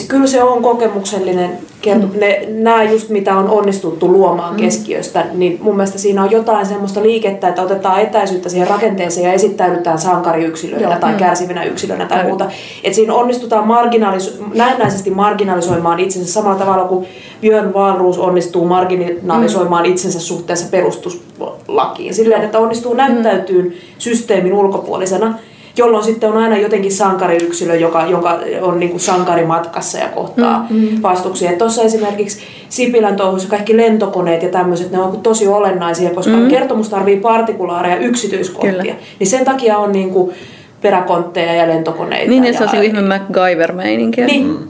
[0.08, 2.08] kyllä se on kokemuksellinen kerto.
[2.08, 2.20] Mm.
[2.20, 4.60] Ne, nämä just mitä on onnistuttu luomaan mm.
[4.60, 9.34] keskiöstä, niin mun mielestä siinä on jotain semmoista liikettä, että otetaan etäisyyttä siihen rakenteeseen ja
[9.34, 11.00] esittäydytään sankariyksilöinä Joo.
[11.00, 11.18] tai mm.
[11.18, 12.50] kärsivinä yksilönä tai muuta.
[12.84, 17.08] Että siinä onnistutaan marginaaliso- näennäisesti marginalisoimaan itsensä samalla tavalla kuin
[17.42, 19.92] Björn Wahlroos onnistuu marginalisoimaan mm.
[19.92, 22.14] itsensä suhteessa perustuslakiin.
[22.14, 23.74] Silleen, että onnistuu näyttäytyyn mm.
[23.98, 25.34] systeemin ulkopuolisena
[25.78, 30.78] jolloin sitten on aina jotenkin sankariyksilö, joka, joka on niin kuin sankarimatkassa ja kohtaa mm,
[30.78, 31.02] mm.
[31.02, 31.52] vastuksia.
[31.52, 36.48] Tuossa esimerkiksi Sipilän touhussa kaikki lentokoneet ja tämmöiset, ne on tosi olennaisia, koska mm.
[36.48, 38.72] kertomus tarvii partikulaareja yksityiskohtia.
[38.72, 38.96] Kyllä.
[39.20, 40.36] Niin sen takia on niin kuin
[40.82, 42.30] peräkontteja ja lentokoneita.
[42.30, 44.26] Niin, ja, se on se ihme MacGyver-meininkiä.
[44.26, 44.48] Niin.
[44.48, 44.68] Mm.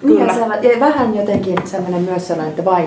[0.00, 0.34] Kyllä.
[0.62, 2.86] Ja, ja vähän jotenkin sellainen myös sellainen, että vain,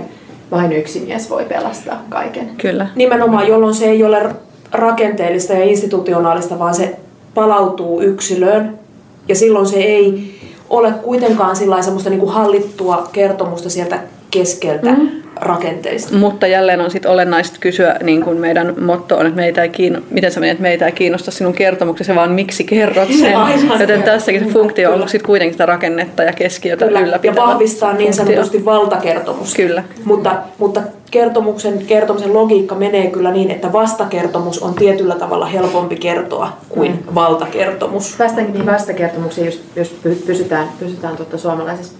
[0.52, 2.50] vain yksi mies voi pelastaa kaiken.
[2.58, 2.88] Kyllä.
[2.96, 4.30] Nimenomaan, jolloin se ei ole
[4.72, 7.00] rakenteellista ja institutionaalista, vaan se
[7.38, 8.80] palautuu yksilöön
[9.28, 10.36] ja silloin se ei
[10.70, 14.00] ole kuitenkaan semmoista niin kuin hallittua kertomusta sieltä
[14.32, 15.10] keskeltä mm.
[15.36, 16.16] rakenteista.
[16.16, 20.00] Mutta jälleen on sitten olennaista kysyä, niin kuin meidän motto on, että meitä ei kiinno,
[20.10, 23.38] miten sä menet, meitä ei kiinnosta sinun kertomuksesi, vaan miksi kerrot sen.
[23.38, 23.82] Aivan.
[23.82, 27.00] Joten tässäkin se funktio on sitten kuitenkin sitä rakennetta ja keskiötä Kyllä.
[27.00, 27.42] ylläpitävä.
[27.42, 29.56] Ja vahvistaa niin sanotusti valtakertomusta.
[29.56, 29.84] Kyllä.
[30.06, 36.58] Mutta, mutta kertomuksen, kertomisen logiikka menee kyllä niin, että vastakertomus on tietyllä tavalla helpompi kertoa
[36.70, 37.16] kuin mm.
[37.16, 38.16] valtakertomus.
[38.18, 41.94] Päästäänkin niin vastakertomuksiin, jos, jos pysytään, pysytään tuota suomalaisessa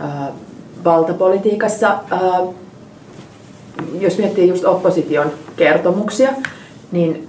[0.00, 0.28] äh,
[0.84, 1.98] valtapolitiikassa.
[2.12, 2.54] Äh,
[4.00, 6.32] jos miettii just opposition kertomuksia,
[6.92, 7.28] niin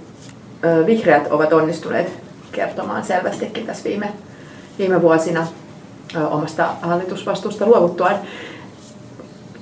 [0.64, 2.12] äh, vihreät ovat onnistuneet
[2.52, 4.12] kertomaan selvästikin tässä viime,
[4.78, 5.46] viime vuosina
[6.16, 8.16] äh, omasta hallitusvastuusta luovuttuaan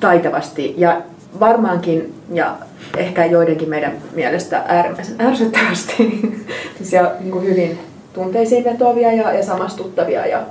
[0.00, 0.74] taitavasti.
[0.76, 1.02] Ja
[1.40, 2.56] varmaankin ja
[2.96, 5.94] ehkä joidenkin meidän mielestä äärimmäisen ärsyttävästi
[7.20, 7.78] niin kuin hyvin
[8.12, 10.42] tunteisiin vetovia ja, ja samastuttavia ja,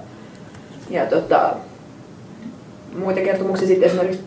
[0.89, 1.53] ja tota,
[3.03, 4.23] muita kertomuksia sitten esimerkiksi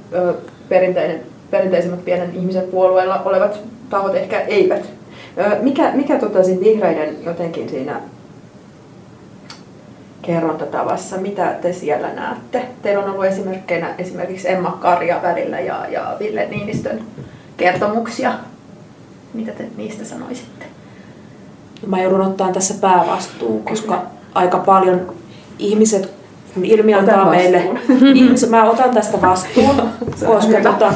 [0.69, 4.90] perinteinen, perinteisemmät pienen ihmisen puolueella olevat tahot ehkä eivät.
[5.61, 8.01] Mikä mikä tota vihreiden jotenkin siinä
[10.26, 12.62] kerrontatavassa, mitä te siellä näette?
[12.82, 17.02] Teillä on ollut esimerkkeinä esimerkiksi Emma Karja välillä ja, ja Ville Niinistön
[17.56, 18.32] kertomuksia.
[19.34, 20.64] Mitä te niistä sanoisitte?
[21.87, 24.02] mä joudun ottaa tässä päävastuun, koska
[24.34, 25.14] aika paljon
[25.58, 26.10] ihmiset,
[26.54, 27.70] kun ilmi antaa Otan meille,
[28.14, 29.76] ihmiset, mä otan tästä vastuun,
[30.26, 30.92] koska tota,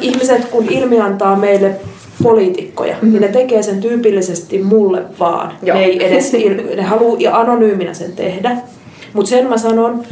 [0.00, 1.80] ihmiset kun ilmi antaa meille
[2.22, 5.52] poliitikkoja, niin ne tekee sen tyypillisesti mulle vaan.
[5.62, 5.76] Joo.
[5.76, 6.32] Ne ei edes,
[6.76, 8.56] ne haluaa ja anonyyminä sen tehdä.
[9.12, 10.02] Mutta sen mä sanon,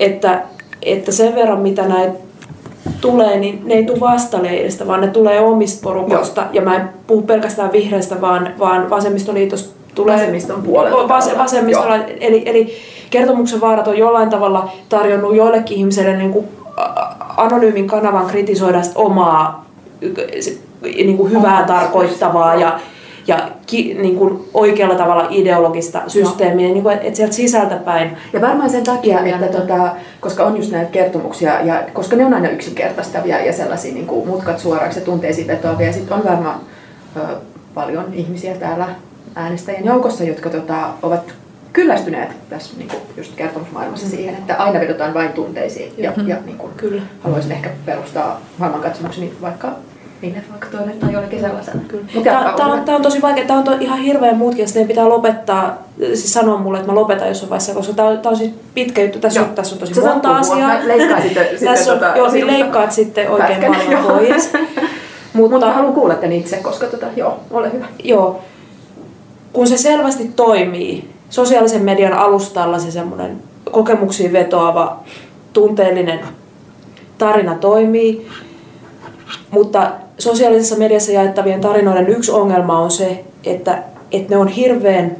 [0.00, 0.42] että,
[0.82, 2.12] että sen verran mitä näitä
[3.00, 6.46] tulee, niin ne ei tule vastaleiristä, vaan ne tulee omista porukoista.
[6.52, 10.16] Ja mä en puhu pelkästään vihreistä, vaan, vaan vasemmistoliitosta tulee...
[10.16, 12.76] Vasemmiston puolelta Vas, vasemmistolla, eli, eli
[13.10, 16.48] kertomuksen vaarat on jollain tavalla tarjonnut joillekin ihmisille niin kuin
[17.36, 19.66] anonyymin kanavan kritisoida omaa
[20.82, 22.80] niin kuin hyvää tarkoittavaa ja,
[23.26, 28.40] ja ki, niin kuin oikealla tavalla ideologista systeemiä, niin kuin, että sieltä sisältä päin Ja
[28.40, 29.90] varmaan sen takia, että tota,
[30.20, 34.28] koska on just näitä kertomuksia, ja koska ne on aina yksinkertaistavia ja sellaisia niin kuin
[34.28, 36.60] mutkat suoraksi ja tunteisiin vetoavia, ja sitten on varmaan
[37.16, 37.20] ö,
[37.74, 38.88] paljon ihmisiä täällä
[39.34, 41.34] äänestäjien joukossa, jotka tota, ovat
[41.72, 44.10] kyllästyneet tässä niin kuin just kertomusmaailmassa mm.
[44.10, 45.92] siihen, että aina vedotaan vain tunteisiin.
[45.98, 47.02] Ja, ja niin kuin, Kyllä.
[47.20, 49.68] haluaisin ehkä perustaa maailmankatsomukseni vaikka
[50.22, 51.80] niille faktoille tai jollekin sellaisena.
[52.14, 52.78] Mut Tämä, on, Ulla.
[52.78, 53.46] tämä on tosi vaikea.
[53.46, 57.28] Tämä on to, ihan hirveän muutkin, sitten pitää lopettaa, siis sanoa mulle, että mä lopetan
[57.28, 59.18] jossain vaiheessa, koska tämä on, tämä on siis pitkä juttu.
[59.18, 60.68] Tässä, on, tässä on tosi monta asiaa.
[60.68, 64.12] Mä leikkaan sitten- sitten Tässä on, tota joo, niin leikkaat sitten oikein pätkän, paljon joo.
[64.12, 64.52] pois.
[65.32, 67.86] Mutta mä haluan kuulla tämän itse, koska tota, joo, ole hyvä.
[68.04, 68.42] Joo.
[69.52, 75.00] Kun se selvästi toimii, sosiaalisen median alustalla se semmoinen kokemuksiin vetoava,
[75.52, 76.20] tunteellinen
[77.18, 78.28] tarina toimii,
[79.50, 85.16] mutta sosiaalisessa mediassa jaettavien tarinoiden yksi ongelma on se, että, että ne on hirveän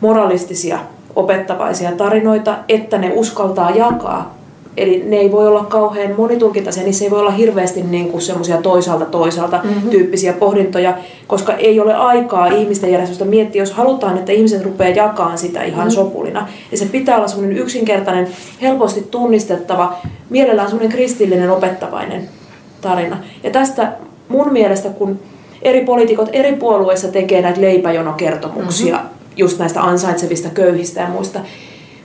[0.00, 0.78] moralistisia,
[1.16, 4.34] opettavaisia tarinoita, että ne uskaltaa jakaa.
[4.76, 8.56] Eli ne ei voi olla kauhean monitulkintaisia, niissä ei voi olla hirveästi niin kuin semmoisia
[8.56, 9.90] toisaalta toisaalta mm-hmm.
[9.90, 10.94] tyyppisiä pohdintoja,
[11.26, 15.78] koska ei ole aikaa ihmisten järjestöstä miettiä, jos halutaan, että ihmiset rupeaa jakamaan sitä ihan
[15.78, 15.90] mm-hmm.
[15.90, 16.48] sopulina.
[16.72, 18.28] Ja se pitää olla semmoinen yksinkertainen,
[18.62, 19.96] helposti tunnistettava,
[20.30, 22.28] mielellään semmoinen kristillinen opettavainen
[22.80, 23.16] tarina.
[23.42, 23.92] Ja tästä
[24.28, 25.18] mun mielestä, kun
[25.62, 29.10] eri poliitikot eri puolueissa tekee näitä leipäjonokertomuksia, mm-hmm.
[29.36, 31.40] just näistä ansaitsevista köyhistä ja muista,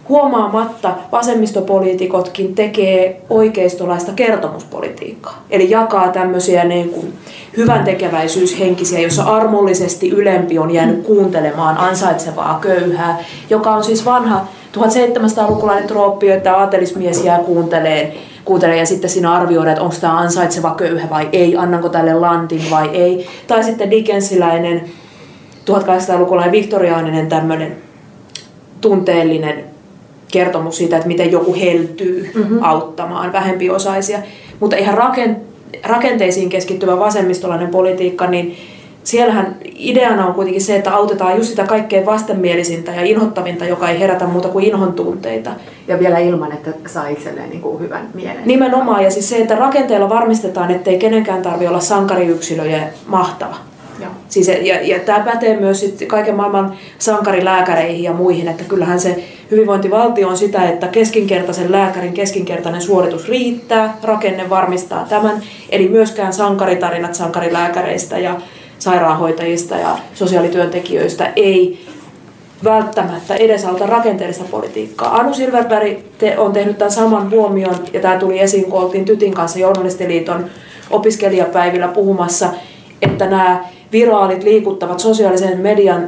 [0.10, 5.44] huomaamatta vasemmistopoliitikotkin tekee oikeistolaista kertomuspolitiikkaa.
[5.50, 7.14] Eli jakaa tämmöisiä niin kuin
[7.58, 15.88] hyvän tekeväisyyshenkisiä, jossa armollisesti ylempi on jäänyt kuuntelemaan ansaitsevaa köyhää, joka on siis vanha 1700-lukulainen
[15.88, 18.14] trooppi, että aatelismies jää kuunteleen,
[18.50, 22.62] kuuntelee ja sitten siinä arvioidaan, että onko tämä ansaitseva köyhä vai ei, annanko tälle lantin
[22.72, 23.28] vai ei.
[23.48, 24.82] Tai sitten Dickensiläinen
[25.66, 27.78] 1800-lukulainen viktoriaaninen tämmöinen
[28.82, 29.64] tunteellinen
[30.32, 32.64] kertomus siitä, että miten joku heltyy mm-hmm.
[32.64, 34.20] auttamaan vähempiosaisia.
[34.60, 34.98] Mutta ihan
[35.84, 38.58] rakenteisiin keskittyvä vasemmistolainen politiikka, niin
[39.04, 44.00] siellähän ideana on kuitenkin se, että autetaan just sitä kaikkein vastenmielisintä ja inhottavinta, joka ei
[44.00, 45.52] herätä muuta kuin inhon tunteita.
[45.88, 48.42] Ja vielä ilman, että saa itselleen niin kuin hyvän mielen.
[48.46, 53.56] Nimenomaan, ja siis se, että rakenteella varmistetaan, ettei kenenkään tarvitse olla sankariyksilö ja mahtava.
[54.00, 54.12] Joo.
[54.30, 59.24] Siis, ja, ja tämä pätee myös sit kaiken maailman sankarilääkäreihin ja muihin, että kyllähän se
[59.52, 67.16] hyvinvointivaltio on sitä, että keskinkertaisen lääkärin keskinkertainen suoritus riittää, rakenne varmistaa tämän, eli myöskään sankaritarinat
[67.16, 68.36] sankarilääkäreistä ja
[68.80, 71.86] sairaanhoitajista ja sosiaalityöntekijöistä ei
[72.64, 75.16] välttämättä edesauta rakenteellista politiikkaa.
[75.16, 79.34] Anu Silverberg te, on tehnyt tämän saman huomion, ja tämä tuli esiin, kun oltiin Tytin
[79.34, 80.46] kanssa Journalistiliiton
[80.90, 82.50] opiskelijapäivillä puhumassa,
[83.02, 86.08] että nämä viraalit liikuttavat sosiaalisen median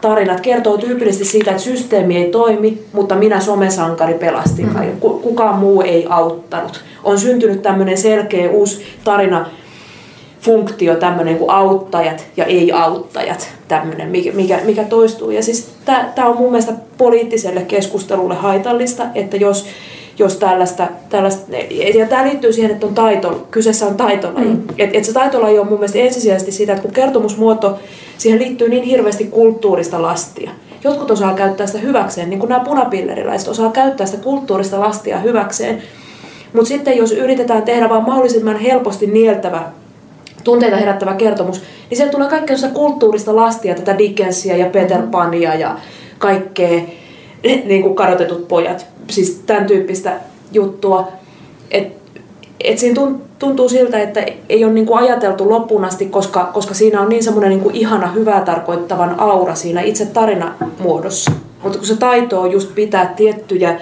[0.00, 5.00] tarinat kertoo tyypillisesti siitä, että systeemi ei toimi, mutta minä somesankari pelastin, mm-hmm.
[5.00, 6.84] kukaan muu ei auttanut.
[7.04, 9.46] On syntynyt tämmöinen selkeä uusi tarina,
[10.48, 15.30] funktio, tämmöinen kuin auttajat ja ei-auttajat, tämmöinen, mikä, mikä, mikä toistuu.
[15.30, 19.66] Ja siis tämä on mun mielestä poliittiselle keskustelulle haitallista, että jos,
[20.18, 21.56] jos tällaista, tällaista
[21.94, 24.46] ja tämä liittyy siihen, että on taito, kyseessä on taitolaji.
[24.46, 24.62] Mm.
[24.78, 27.78] Että et se taitolaji on mun mielestä ensisijaisesti sitä, että kun kertomusmuoto,
[28.18, 30.50] siihen liittyy niin hirveästi kulttuurista lastia.
[30.84, 35.82] Jotkut osaa käyttää sitä hyväkseen, niin kuin nämä punapilleriläiset osaa käyttää sitä kulttuurista lastia hyväkseen.
[36.52, 39.62] Mutta sitten jos yritetään tehdä vaan mahdollisimman helposti nieltävä
[40.48, 45.76] tunteita herättävä kertomus, niin sieltä tulee kaikkea kulttuurista lastia, tätä Dickensia ja Peter Pania ja
[46.18, 46.80] kaikkea
[47.64, 50.12] niin kuin kadotetut pojat, siis tämän tyyppistä
[50.52, 51.08] juttua.
[51.70, 51.86] Et,
[52.64, 53.00] et siinä
[53.38, 57.24] tuntuu siltä, että ei ole niin kuin ajateltu loppuun asti, koska, koska siinä on niin
[57.24, 61.30] semmoinen niin kuin ihana, hyvää tarkoittavan aura siinä itse tarinamuodossa.
[61.62, 63.80] Mutta kun se taito on just pitää tiettyjä,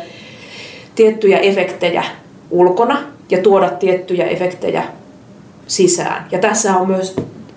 [0.94, 2.04] tiettyjä efektejä
[2.50, 2.98] ulkona
[3.30, 4.84] ja tuoda tiettyjä efektejä
[5.66, 6.26] sisään.
[6.32, 7.16] Ja tässä on myös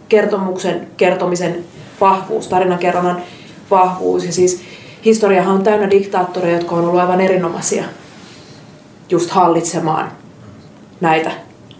[0.09, 1.63] kertomuksen kertomisen
[2.01, 3.21] vahvuus, tarinankerronnan
[3.71, 4.25] vahvuus.
[4.25, 4.61] Ja siis
[5.05, 7.83] historiahan on täynnä diktaattoreja, jotka on ollut aivan erinomaisia
[9.09, 10.11] just hallitsemaan
[11.01, 11.31] näitä,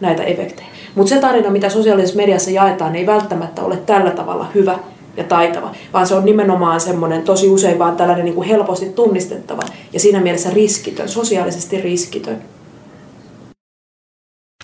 [0.01, 0.67] näitä efektejä.
[0.95, 4.79] Mutta se tarina, mitä sosiaalisessa mediassa jaetaan, ei välttämättä ole tällä tavalla hyvä
[5.17, 9.63] ja taitava, vaan se on nimenomaan semmoinen tosi usein vaan tällainen niin kuin helposti tunnistettava
[9.93, 12.41] ja siinä mielessä riskitön, sosiaalisesti riskitön.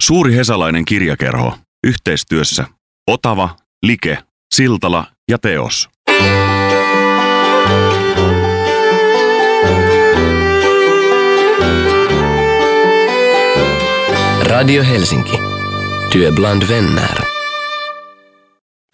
[0.05, 1.57] Suuri hesalainen kirjakerho.
[1.87, 2.67] Yhteistyössä
[3.07, 4.17] Otava, Like,
[4.55, 5.89] Siltala ja Teos.
[14.41, 15.37] Radio Helsinki.
[16.11, 17.21] Työ bland vänner.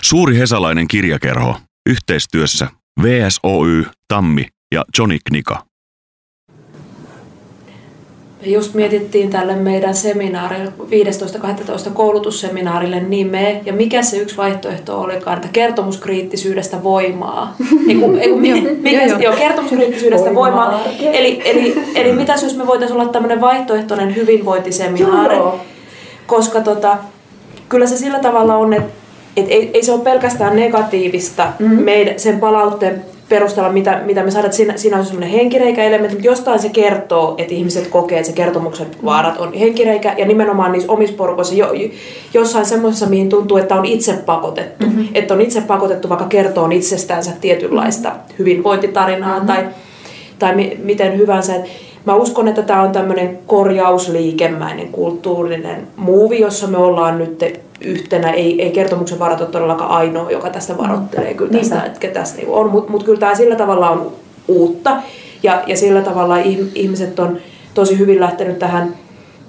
[0.02, 1.62] Suuri hesalainen kirjakerho.
[1.90, 2.68] Yhteistyössä
[3.02, 5.71] VSOY, Tammi ja Johnny Knika.
[8.42, 10.72] Me just mietittiin tälle meidän seminaarille,
[11.86, 11.92] 15.12.
[11.94, 17.56] koulutusseminaarille nimeä, ja mikä se yksi vaihtoehto olikaan, että kertomuskriittisyydestä voimaa.
[17.90, 18.38] Eiku, eiku,
[18.82, 20.72] mikä, joo, joo, kertomuskriittisyydestä voimaa.
[20.72, 21.12] voimaa.
[21.14, 25.60] Eli, eli, eli mitä jos me voitaisiin olla tämmöinen vaihtoehtoinen hyvinvointiseminaari, joo.
[26.28, 26.98] koska tota,
[27.70, 29.02] kyllä se sillä tavalla on, että
[29.38, 31.84] et ei, ei se ole pelkästään negatiivista mm-hmm.
[31.84, 36.60] meidän, sen palautteen perusteella, mitä, mitä me saadaan, siinä, siinä on semmoinen henkireikä-elementti, mutta jostain
[36.60, 41.16] se kertoo, että ihmiset kokee, että se kertomuksen vaarat on henkireikä, ja nimenomaan niissä omissa
[41.16, 41.72] porukoissa jo,
[42.34, 44.86] jossain semmoisessa, mihin tuntuu, että on itse pakotettu.
[44.86, 45.08] Mm-hmm.
[45.14, 48.36] Että on itse pakotettu vaikka kertoo itsestäänsä tietynlaista mm-hmm.
[48.40, 49.48] hyvinvointitarinaa mm-hmm.
[49.48, 49.66] tai,
[50.40, 51.56] tai mi, miten hyvänsä.
[51.56, 51.66] Et
[52.06, 58.62] mä uskon, että tämä on tämmöinen korjausliikemäinen kulttuurinen muuvi, jossa me ollaan nyt yhtenä, ei,
[58.62, 61.34] ei kertomuksen varat ole todellakaan ainoa, joka tästä varoittelee.
[61.34, 64.12] Kyllä tästä, että tästä niin on, mutta mut kyllä tämä sillä tavalla on
[64.48, 64.98] uutta.
[65.44, 66.38] Ja, ja sillä tavalla
[66.76, 67.38] ihmiset on
[67.74, 68.96] tosi hyvin lähtenyt tähän,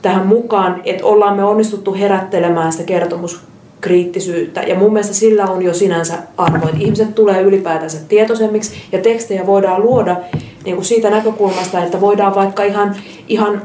[0.02, 4.62] tähän mukaan, että ollaan me onnistuttu herättelemään sitä kertomuskriittisyyttä.
[4.62, 9.46] Ja mun mielestä sillä on jo sinänsä arvo, että ihmiset tulee ylipäätänsä tietoisemmiksi ja tekstejä
[9.46, 10.16] voidaan luoda
[10.64, 12.96] niin kuin siitä näkökulmasta, että voidaan vaikka ihan,
[13.28, 13.62] ihan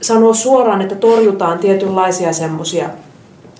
[0.00, 2.88] sanoa suoraan, että torjutaan tietynlaisia semmoisia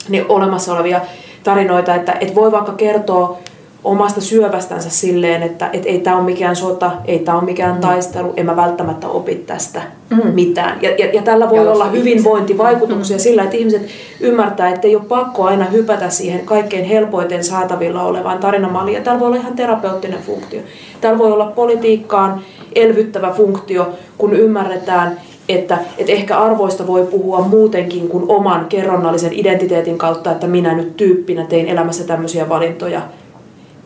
[0.08, 1.00] niin olemassa olevia
[1.44, 3.38] tarinoita, että et voi vaikka kertoa
[3.86, 7.80] omasta syövästänsä silleen, että et ei tämä ole mikään sota, ei tämä ole mikään mm.
[7.80, 10.34] taistelu, en mä välttämättä opi tästä mm.
[10.34, 10.78] mitään.
[10.82, 13.20] Ja, ja, ja tällä voi ja olla hyvinvointivaikutuksia mm.
[13.20, 13.86] sillä, että ihmiset
[14.20, 18.94] ymmärtää, että ei ole pakko aina hypätä siihen kaikkein helpoiten saatavilla olevaan tarinamalliin.
[18.94, 20.60] Ja täällä voi olla ihan terapeuttinen funktio.
[21.00, 22.40] Täällä voi olla politiikkaan
[22.74, 23.88] elvyttävä funktio,
[24.18, 30.46] kun ymmärretään, että, että ehkä arvoista voi puhua muutenkin kuin oman kerronnallisen identiteetin kautta, että
[30.46, 33.02] minä nyt tyyppinä tein elämässä tämmöisiä valintoja.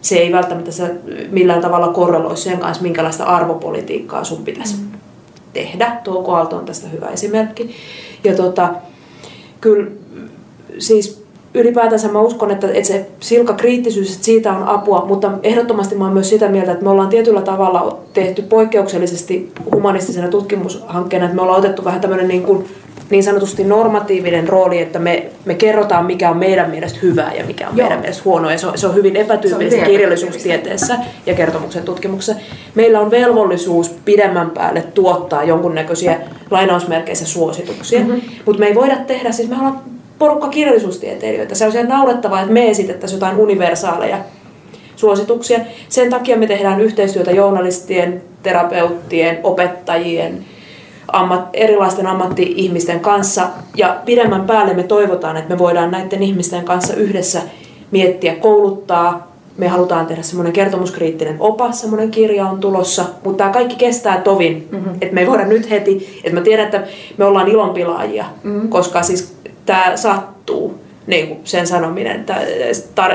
[0.01, 0.71] Se ei välttämättä
[1.31, 4.99] millään tavalla korreloi sen kanssa, minkälaista arvopolitiikkaa sun pitäisi mm.
[5.53, 6.01] tehdä.
[6.05, 7.77] Tuo on tästä hyvä esimerkki.
[8.25, 8.75] Ja tota,
[9.61, 9.91] kyllä
[10.79, 11.20] siis
[11.55, 16.05] ylipäätänsä mä uskon, että, että se silka kriittisyys, että siitä on apua, mutta ehdottomasti mä
[16.05, 21.43] oon myös sitä mieltä, että me ollaan tietyllä tavalla tehty poikkeuksellisesti humanistisena tutkimushankkeena, että me
[21.43, 22.69] ollaan otettu vähän tämmöinen niin, kuin,
[23.11, 27.69] niin sanotusti normatiivinen rooli, että me, me kerrotaan, mikä on meidän mielestä hyvää ja mikä
[27.69, 27.87] on Joo.
[27.87, 32.43] meidän mielestä huonoa, ja se on, se on hyvin epätyypillistä kirjallisuustieteessä ja kertomuksen tutkimuksessa.
[32.75, 36.21] Meillä on velvollisuus pidemmän päälle tuottaa jonkunnäköisiä
[36.51, 38.21] lainausmerkeissä suosituksia, mm-hmm.
[38.47, 39.81] mutta me ei voida tehdä, siis me ollaan
[40.21, 41.55] porukka kirjallisuustieteilijöitä.
[41.55, 44.19] Se on siellä naurettavaa, että me esitettäisiin jotain universaaleja
[44.97, 45.61] suosituksia.
[45.89, 50.45] Sen takia me tehdään yhteistyötä journalistien, terapeuttien, opettajien,
[51.13, 53.49] ammat, erilaisten ammatti-ihmisten kanssa.
[53.77, 57.43] Ja pidemmän päälle me toivotaan, että me voidaan näiden ihmisten kanssa yhdessä
[57.91, 59.31] miettiä, kouluttaa.
[59.57, 64.69] Me halutaan tehdä semmoinen kertomuskriittinen opas, semmoinen kirja on tulossa, mutta tämä kaikki kestää tovin,
[64.71, 64.95] mm-hmm.
[65.01, 66.83] että me ei voida nyt heti, että mä tiedän, että
[67.17, 68.69] me ollaan ilonpilaajia, mm-hmm.
[68.69, 69.40] koska siis
[69.71, 72.27] tämä sattuu, niin kuin sen sanominen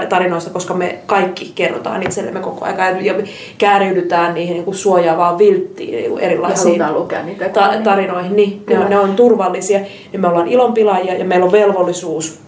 [0.10, 3.14] tarinoista, koska me kaikki kerrotaan itsellemme koko ajan ja
[3.58, 8.36] kääriydytään niihin niin kuin suojaavaan vilttiin niin erilaisiin lukea niitä ta- tarinoihin.
[8.36, 12.40] Niin, ne, on, ne on turvallisia, niin me ollaan ilonpilaajia ja meillä on velvollisuus,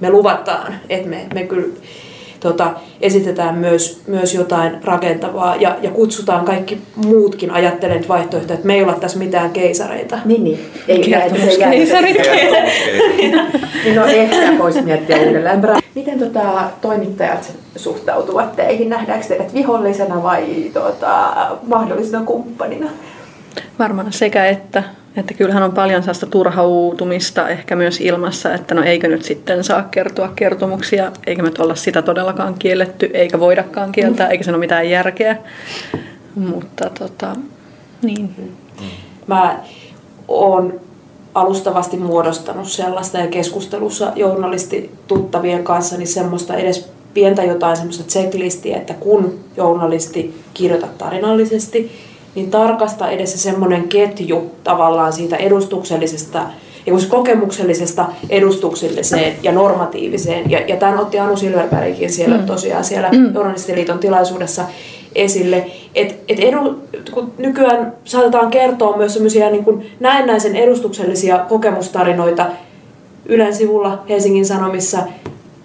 [0.00, 1.68] me luvataan, että me, me kyllä
[2.40, 2.70] tota,
[3.00, 8.82] esitetään myös, myös jotain rakentavaa ja, ja kutsutaan kaikki muutkin ajattelevat vaihtoehtoja, että me ei
[8.82, 10.18] olla tässä mitään keisareita.
[10.24, 10.70] Niin, niin.
[10.88, 10.98] Ei
[11.70, 12.16] keisarit.
[13.84, 15.60] niin no ehkä voisi miettiä uudelleen.
[15.94, 18.88] Miten tota, toimittajat suhtautuvat teihin?
[18.88, 21.32] Nähdäänkö teidät vihollisena vai tota,
[21.66, 22.90] mahdollisena kumppanina?
[23.78, 24.99] Varmaan sekä että.
[25.16, 29.82] Että kyllähän on paljon sellaista turhautumista ehkä myös ilmassa, että no eikö nyt sitten saa
[29.82, 34.90] kertoa kertomuksia, eikä me olla sitä todellakaan kielletty, eikä voidakaan kieltää, eikä se ole mitään
[34.90, 35.36] järkeä.
[36.34, 37.36] Mutta tota,
[38.02, 38.56] niin.
[39.26, 39.60] Mä
[40.28, 40.80] oon
[41.34, 48.94] alustavasti muodostanut sellaista ja keskustelussa journalistituttavien kanssa niin semmoista edes pientä jotain semmoista checklistiä, että
[48.94, 56.42] kun journalisti kirjoitat tarinallisesti, niin tarkasta edessä semmoinen ketju tavallaan siitä edustuksellisesta
[56.86, 60.50] ja kokemuksellisesta edustukselliseen ja normatiiviseen.
[60.50, 62.46] Ja, ja tämän otti Anu Silverbergkin siellä mm.
[62.46, 63.34] tosiaan siellä mm.
[63.34, 64.64] Journalistiliiton tilaisuudessa
[65.14, 72.46] esille, että et edu, kun nykyään saatetaan kertoa myös semmoisia niin näennäisen edustuksellisia kokemustarinoita
[73.26, 74.98] Ylen sivulla Helsingin Sanomissa,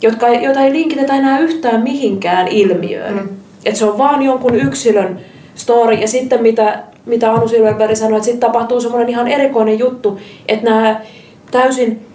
[0.01, 3.13] jotka, joita ei linkitetä enää yhtään mihinkään ilmiöön.
[3.13, 3.29] Mm.
[3.65, 5.19] Että se on vaan jonkun yksilön
[5.55, 5.95] story.
[5.95, 10.69] Ja sitten mitä, mitä Anu Silverberg sanoi, että sitten tapahtuu semmoinen ihan erikoinen juttu, että
[10.69, 11.01] nämä
[11.51, 12.05] täysin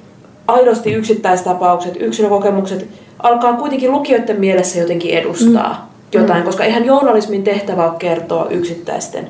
[0.48, 2.86] aidosti yksittäistapaukset, yksilökokemukset
[3.18, 6.20] alkaa kuitenkin lukijoiden mielessä jotenkin edustaa mm.
[6.20, 6.46] jotain, mm.
[6.46, 9.28] koska eihän journalismin tehtävä ole kertoa yksittäisten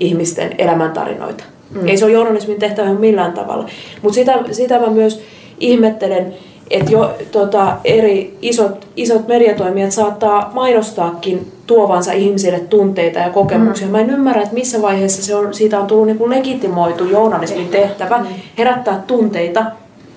[0.00, 1.44] ihmisten elämäntarinoita.
[1.70, 1.88] Mm.
[1.88, 3.68] Ei se ole journalismin tehtävä millään tavalla.
[4.02, 5.22] Mutta sitä, sitä mä myös
[5.60, 6.34] ihmettelen,
[6.70, 13.86] että jo tota, eri isot, isot mediatoimijat saattaa mainostaakin tuovansa ihmisille tunteita ja kokemuksia.
[13.86, 13.92] Mm.
[13.92, 17.68] Mä en ymmärrä, että missä vaiheessa se on, siitä on tullut niin kuin legitimoitu journalismin
[17.68, 18.24] tehtävä
[18.58, 19.64] herättää tunteita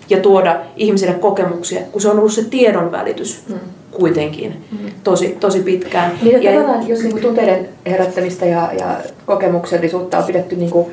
[0.10, 3.56] ja tuoda ihmisille kokemuksia, kun se on ollut se tiedon välitys mm.
[3.92, 4.92] kuitenkin mm.
[5.04, 6.12] tosi, tosi pitkään.
[6.22, 10.88] Niin, ja tavallaan, jos niin tunteiden herättämistä ja, ja kokemuksellisuutta on pidetty niin kuin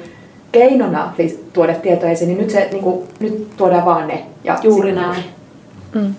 [0.52, 1.12] keinona
[1.52, 4.22] tuoda tietoa esiin, niin nyt, se, niin kuin, nyt tuodaan vaan ne.
[4.44, 5.24] Ja Juuri näin.
[5.94, 6.14] Mm.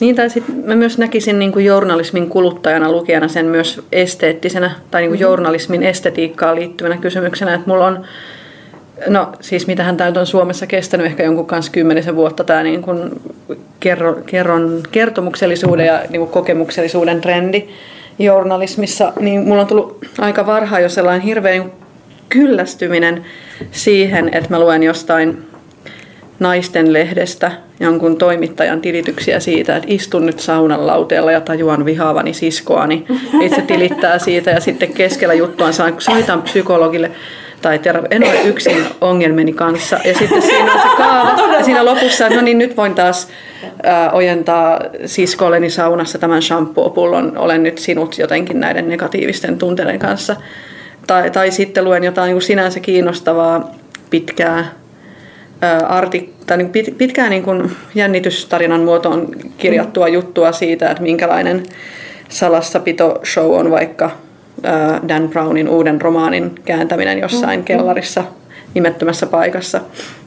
[0.00, 5.00] Niin, tai sitten mä myös näkisin niin kuin journalismin kuluttajana, lukijana sen myös esteettisenä tai
[5.00, 5.30] niin kuin mm-hmm.
[5.30, 8.04] journalismin estetiikkaan liittyvänä kysymyksenä, että mulla on
[9.06, 13.20] No siis mitähän tämä on Suomessa kestänyt ehkä jonkun kanssa kymmenisen vuotta tämä niin kuin
[13.80, 17.68] kerro, kerron, kertomuksellisuuden ja niin kuin kokemuksellisuuden trendi
[18.18, 21.72] journalismissa, niin mulla on tullut aika varhaan jo sellainen hirveä niin
[22.28, 23.24] kyllästyminen
[23.70, 25.47] siihen, että mä luen jostain
[26.38, 33.06] naisten lehdestä jonkun toimittajan tilityksiä siitä, että istun nyt saunan lauteella ja tajuan vihaavani siskoani.
[33.40, 35.68] Itse tilittää siitä ja sitten keskellä juttua
[35.98, 37.10] soitan psykologille
[37.62, 39.98] tai terve, en ole yksin ongelmeni kanssa.
[40.04, 43.28] Ja sitten siinä on se kaava ja siinä lopussa, että no niin nyt voin taas
[43.82, 50.36] ää, ojentaa siskolleni saunassa tämän shampoo-pullon, olen nyt sinut jotenkin näiden negatiivisten tunteiden kanssa.
[51.06, 53.70] Tai, tai sitten luen jotain sinänsä kiinnostavaa,
[54.10, 54.64] pitkää
[55.88, 59.28] artik- tai niin pit, pitkään niin kuin jännitystarinan muotoon
[59.58, 60.12] kirjattua mm.
[60.12, 61.62] juttua siitä, että minkälainen
[62.28, 64.10] salassapito-show on vaikka
[65.08, 67.64] Dan Brownin uuden romaanin kääntäminen jossain mm.
[67.64, 68.24] kellarissa
[68.74, 69.80] nimettömässä paikassa.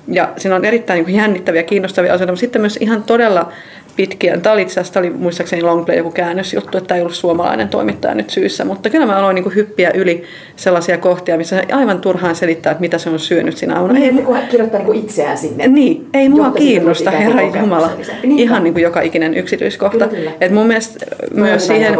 [0.07, 3.51] Ja siinä on erittäin niin kuin jännittäviä, kiinnostavia asioita, mutta sitten myös ihan todella
[3.95, 4.37] pitkiä.
[4.37, 8.15] Tämä oli itse asiassa, oli muistaakseni Longplay joku käännösjuttu, että tämä ei ollut suomalainen toimittaja
[8.15, 10.23] nyt syyssä, mutta kyllä mä aloin niin kuin hyppiä yli
[10.55, 13.93] sellaisia kohtia, missä aivan turhaan selittää, että mitä se on syönyt sinä aamuna.
[13.93, 15.67] Niin, ei, kun hän kirjoittaa niin kuin itseään sinne.
[15.67, 17.89] Niin, ei mua kiinnosta, herra Jumala.
[18.23, 20.07] Niin, ihan niin kuin joka ikinen yksityiskohta.
[20.07, 20.31] Kyllä, kyllä.
[20.41, 21.97] Et mun mielestä Tuo myös siihen...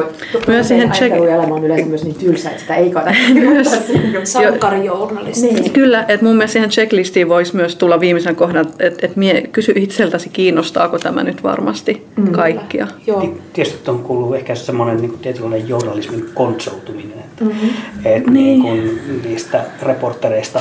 [0.47, 1.16] Myös siihen check...
[1.16, 3.93] elämä on yleensä myös niin tylsä, että sitä ei kannata myös
[4.24, 5.47] Sankarijournalisti.
[5.47, 5.72] Niin.
[5.72, 9.74] Kyllä, että mun mielestä siihen checklistiin voisi myös tulla viimeisen kohdan, että, että mie, kysy
[9.76, 12.32] itseltäsi, kiinnostaako tämä nyt varmasti mm.
[12.32, 12.88] kaikkia.
[13.08, 13.36] Joo.
[13.54, 17.70] Tietysti on kuullut ehkä semmoinen niin kuin tietynlainen journalismin konsoutuminen, että, mm-hmm.
[18.06, 18.62] että niin.
[18.62, 20.60] Niin kuin niistä reportereista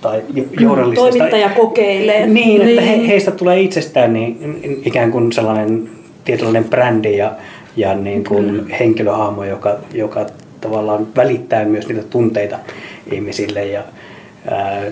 [0.00, 0.22] tai
[0.60, 1.08] journalistista...
[1.08, 2.26] Toimittaja kokeilee.
[2.26, 3.00] Niin, että niin.
[3.00, 5.88] He, heistä tulee itsestään niin, ikään kuin sellainen
[6.24, 7.32] tietynlainen brändi ja,
[7.76, 8.66] ja niin kuin mm.
[8.66, 10.26] henkilöhahmo, joka, joka
[10.60, 12.58] tavallaan välittää myös niitä tunteita
[13.12, 13.82] ihmisille ja
[14.50, 14.82] ää,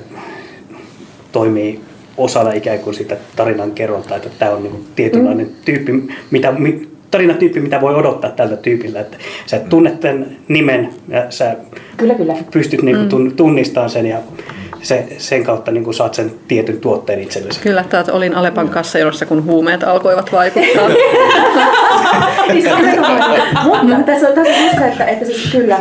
[1.33, 1.81] toimii
[2.17, 5.53] osana ikään kuin sitä tarinan kerrontaa, että tämä on niin tietynlainen mm.
[5.65, 5.93] tyyppi,
[6.31, 6.55] mitä,
[7.11, 9.01] tarinatyyppi, mitä voi odottaa tältä tyypillä.
[9.01, 9.17] Että
[9.47, 11.57] sä tunnet tämän nimen ja sä
[11.97, 12.35] kyllä, kyllä.
[12.51, 13.37] pystyt niin kuin mm.
[13.37, 14.19] tunnistamaan sen ja
[14.83, 17.61] se, sen kautta niin kuin saat sen tietyn tuotteen itsellesi.
[17.61, 18.71] Kyllä, että olin Alepan
[19.01, 20.89] jossa kun huumeet alkoivat vaikuttaa.
[23.65, 25.79] Mutta tässä on, tässä on että, että siis kyllä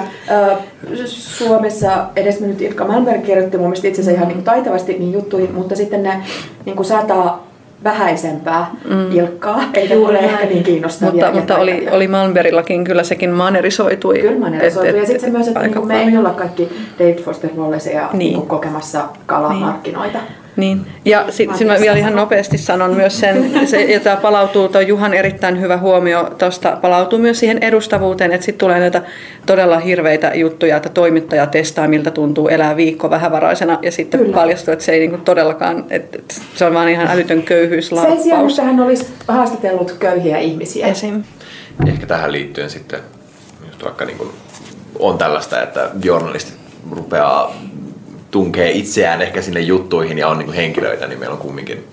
[1.06, 6.04] Suomessa edesmennyt Ilkka Malmberg kirjoitti mun mielestä itsensä ihan niin taitavasti niin juttuihin, mutta sitten
[6.04, 6.24] ne
[6.66, 7.52] niin kuin saattaa
[7.84, 9.12] vähäisempää mm.
[9.12, 11.26] ilkkaa, eikä ole ehkä niin kiinnostavia.
[11.26, 14.20] Mutta, mutta oli, oli Malmbergillakin kyllä sekin manerisoitui.
[14.20, 14.90] Kyllä manerisoitui.
[14.90, 18.10] Et, et, ja sitten se myös, että niin me ei olla kaikki David Foster Wallaceja
[18.14, 18.34] niin.
[18.34, 20.18] niin kokemassa kalamarkkinoita.
[20.18, 20.41] Niin.
[20.56, 20.86] Niin.
[21.06, 24.82] Ja sitten sit mä vielä ihan nopeasti sanon myös sen, se, ja tämä palautuu, tuo
[24.82, 29.02] Juhan erittäin hyvä huomio tuosta, palautuu myös siihen edustavuuteen, että sitten tulee näitä
[29.46, 34.36] todella hirveitä juttuja, että toimittaja testaa, miltä tuntuu elää viikko vähävaraisena, ja sitten Kyllä.
[34.36, 36.20] paljastuu, että se ei niinku todellakaan, että
[36.56, 38.16] se on vaan ihan älytön köyhyyslaappaus.
[38.16, 40.88] Sen sijaan, että hän olisi haastatellut köyhiä ihmisiä.
[40.88, 41.24] Esim.
[41.88, 43.00] Ehkä tähän liittyen sitten,
[43.68, 44.18] just vaikka niin
[45.00, 46.58] on tällaista, että journalistit
[46.92, 47.56] rupeaa
[48.32, 51.88] tunkee itseään ehkä sinne juttuihin ja on niin henkilöitä, niin meillä on kumminkin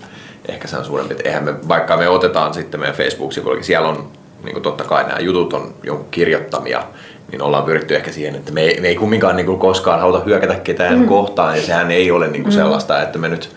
[0.47, 4.11] ehkä se on suurempi, että eihän me, vaikka me otetaan sitten meidän Facebook-sivuillakin, siellä on
[4.43, 6.83] niin kuin totta kai nämä jutut on jonkun kirjoittamia,
[7.31, 10.23] niin ollaan pyritty ehkä siihen, että me ei, me ei kumminkaan niin kuin koskaan haluta
[10.25, 11.05] hyökätä ketään mm.
[11.05, 12.57] kohtaan, ja sehän ei ole niin kuin mm.
[12.57, 13.49] sellaista, että me nyt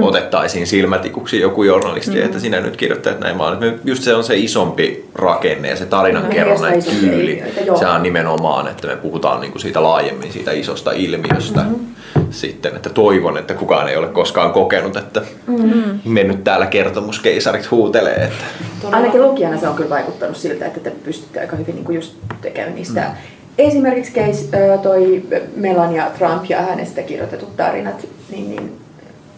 [0.00, 2.24] otettaisiin silmätikuksi joku journalisti, mm.
[2.24, 5.86] että sinä nyt kirjoittajat näin, vaan me, just se on se isompi rakenne ja se
[5.86, 7.42] tarinankerronnan No, tyyli.
[7.78, 12.26] Se on nimenomaan, että me puhutaan niin kuin siitä laajemmin siitä isosta ilmiöstä Mm-hmm.
[12.30, 16.00] sitten, että toivon, että kukaan ei ole koskaan kokenut, että Mm-hmm.
[16.04, 18.44] me nyt täällä kertomuskeisarit huutelee, että
[18.84, 22.14] Ainakin lukijana se on kyllä vaikuttanut siltä, että te pystytte aika hyvin niin kuin just
[22.40, 23.00] tekemään niistä.
[23.00, 23.14] Mm.
[23.58, 24.44] Esimerkiksi case,
[24.82, 25.22] toi
[25.56, 28.80] Melania Trump ja hänestä kirjoitetut tarinat, niin, niin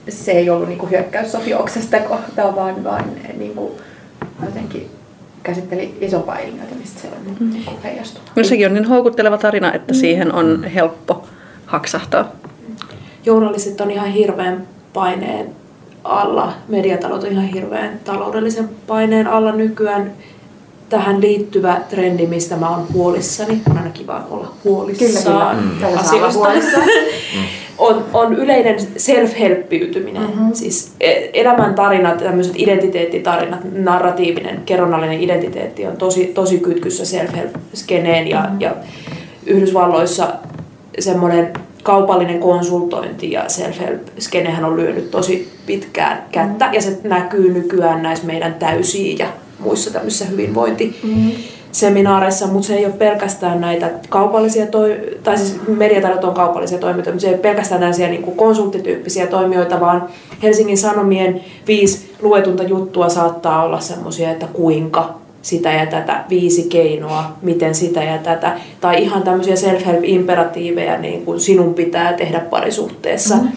[0.08, 3.04] se ei ollut niin kuin hyökkäys Sofi Oksasta kohtaan, vaan, vaan
[3.38, 3.72] niin kuin
[4.44, 4.90] jotenkin
[5.42, 7.52] käsitteli isompaa ilmiötä, mistä se on mm.
[7.52, 8.30] niin heijastunut.
[8.36, 11.26] No sekin on niin houkutteleva tarina, että siihen on helppo
[11.66, 12.32] haksahtaa.
[13.24, 15.61] journalistit on ihan hirveän paineen
[16.04, 20.12] alla, mediatalot on ihan hirveän taloudellisen paineen alla nykyään.
[20.88, 25.90] Tähän liittyvä trendi, mistä mä oon huolissani, on aina kiva olla huolissaan Kyllä, kyllä.
[25.92, 25.98] Mm.
[25.98, 26.48] asioista,
[27.78, 30.22] on, on yleinen self-helppiytyminen.
[30.22, 30.52] Mm-hmm.
[30.52, 38.40] Siis e- elämän tarinat, tämmöiset identiteettitarinat, narratiivinen, kerronnallinen identiteetti on tosi, tosi kytkyssä self-help-skeneen ja,
[38.40, 38.60] mm-hmm.
[38.60, 38.74] ja
[39.46, 40.26] Yhdysvalloissa
[40.98, 41.52] semmoinen
[41.82, 48.54] kaupallinen konsultointi ja self-help-skenehän on lyönyt tosi pitkään kättä ja se näkyy nykyään näissä meidän
[48.54, 49.26] täysiä ja
[49.58, 56.34] muissa tämmöisissä hyvinvointiseminaareissa, mutta se ei ole pelkästään näitä kaupallisia, toi, tai siis mediatalot on
[56.34, 60.08] kaupallisia toimijoita, mutta se ei ole pelkästään tällaisia niin kuin konsulttityyppisiä toimijoita, vaan
[60.42, 67.24] Helsingin Sanomien viisi luetunta juttua saattaa olla semmoisia, että kuinka sitä ja tätä, viisi keinoa,
[67.42, 73.52] miten sitä ja tätä, tai ihan tämmöisiä self-help-imperatiiveja, niin kuin sinun pitää tehdä parisuhteessa mm-hmm.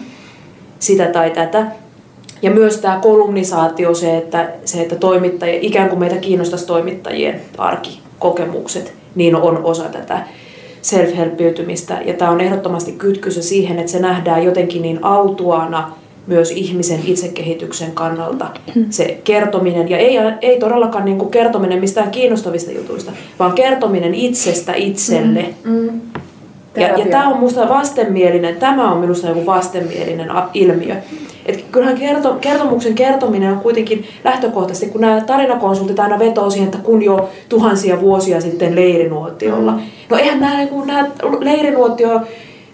[0.78, 1.66] sitä tai tätä.
[2.42, 8.92] Ja myös tämä kolumnisaatio, se että, se, että toimittajia, ikään kuin meitä kiinnostaisi toimittajien arkikokemukset,
[9.14, 10.22] niin on osa tätä
[10.82, 12.00] self-helpiytymistä.
[12.04, 15.92] Ja tämä on ehdottomasti kytkyssä siihen, että se nähdään jotenkin niin autuana
[16.26, 18.46] myös ihmisen itsekehityksen kannalta
[18.90, 19.90] se kertominen.
[19.90, 25.44] Ja ei, ei todellakaan niin kuin kertominen mistään kiinnostavista jutuista, vaan kertominen itsestä itselle.
[25.64, 25.86] Mm.
[26.76, 27.10] Ja, ja Terapia.
[27.10, 30.96] tämä on minusta vastenmielinen, tämä on minusta joku vastenmielinen ilmiö.
[31.46, 36.78] Et kyllähän kerto, kertomuksen kertominen on kuitenkin lähtökohtaisesti, kun nämä tarinakonsultit aina vetoo siihen, että
[36.78, 39.72] kun jo tuhansia vuosia sitten leirinuotiolla.
[39.72, 39.80] Mm.
[40.10, 41.08] No eihän nämä, niin nämä
[41.40, 42.20] leirinuotio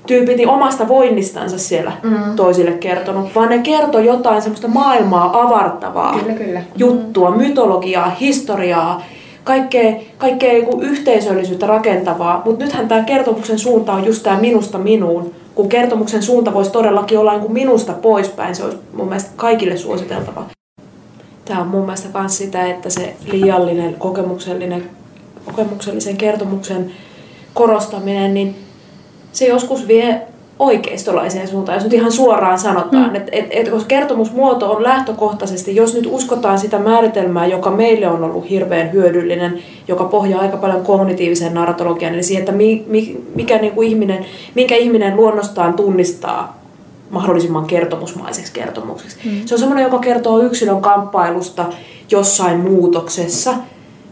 [0.07, 2.37] tyypit niin omasta voinnistansa siellä mm.
[2.37, 6.63] toisille kertonut, vaan ne kertoi jotain semmoista maailmaa avartavaa Kyllä, kyllä.
[6.77, 9.03] juttua, mytologiaa, historiaa,
[9.45, 12.43] kaikkea, kaikkea yhteisöllisyyttä rakentavaa.
[12.45, 15.35] Mutta nythän tämä kertomuksen suunta on just tämä minusta minuun.
[15.55, 19.77] Kun kertomuksen suunta voisi todellakin olla niin kuin minusta poispäin, se olisi mun mielestä kaikille
[19.77, 20.45] suositeltava.
[21.45, 24.83] Tämä on mun mielestä myös sitä, että se liiallinen kokemuksellinen,
[25.45, 26.93] kokemuksellisen kertomuksen
[27.55, 28.57] korostaminen, niin
[29.33, 30.23] se joskus vie
[30.59, 33.09] oikeistolaiseen suuntaan, jos nyt ihan suoraan sanotaan.
[33.11, 33.15] Mm.
[33.15, 38.25] Että et, et, koska kertomusmuoto on lähtökohtaisesti, jos nyt uskotaan sitä määritelmää, joka meille on
[38.25, 39.59] ollut hirveän hyödyllinen,
[39.89, 44.25] joka pohjaa aika paljon kognitiiviseen narratologiaan, eli siihen, että mi, mi, mikä niin kuin ihminen,
[44.55, 46.63] minkä ihminen luonnostaan tunnistaa
[47.11, 49.17] mahdollisimman kertomusmaiseksi kertomukseksi.
[49.25, 49.31] Mm.
[49.47, 51.67] Se on semmoinen, joka kertoo yksilön kamppailusta
[52.11, 53.55] jossain muutoksessa,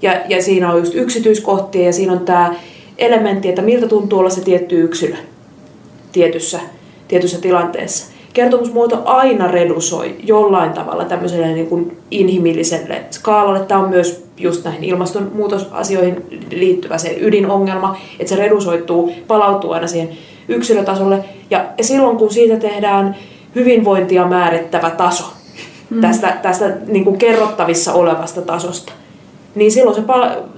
[0.03, 2.55] ja, ja siinä on just yksityiskohtia, ja siinä on tämä
[3.01, 5.16] elementti, että miltä tuntuu olla se tietty yksilö
[6.12, 6.61] tietyssä,
[7.09, 8.12] tietyssä tilanteessa.
[8.32, 13.61] Kertomusmuoto aina redusoi jollain tavalla tämmöiselle niin kuin inhimilliselle skaalalle.
[13.61, 20.09] Tämä on myös just näihin ilmastonmuutosasioihin liittyvä se ydinongelma, että se redusoituu, palautuu aina siihen
[20.48, 21.24] yksilötasolle.
[21.51, 23.16] Ja silloin kun siitä tehdään
[23.55, 25.24] hyvinvointia määrittävä taso
[25.90, 26.01] mm.
[26.01, 28.92] tästä, tästä niin kuin kerrottavissa olevasta tasosta,
[29.55, 30.03] niin silloin se,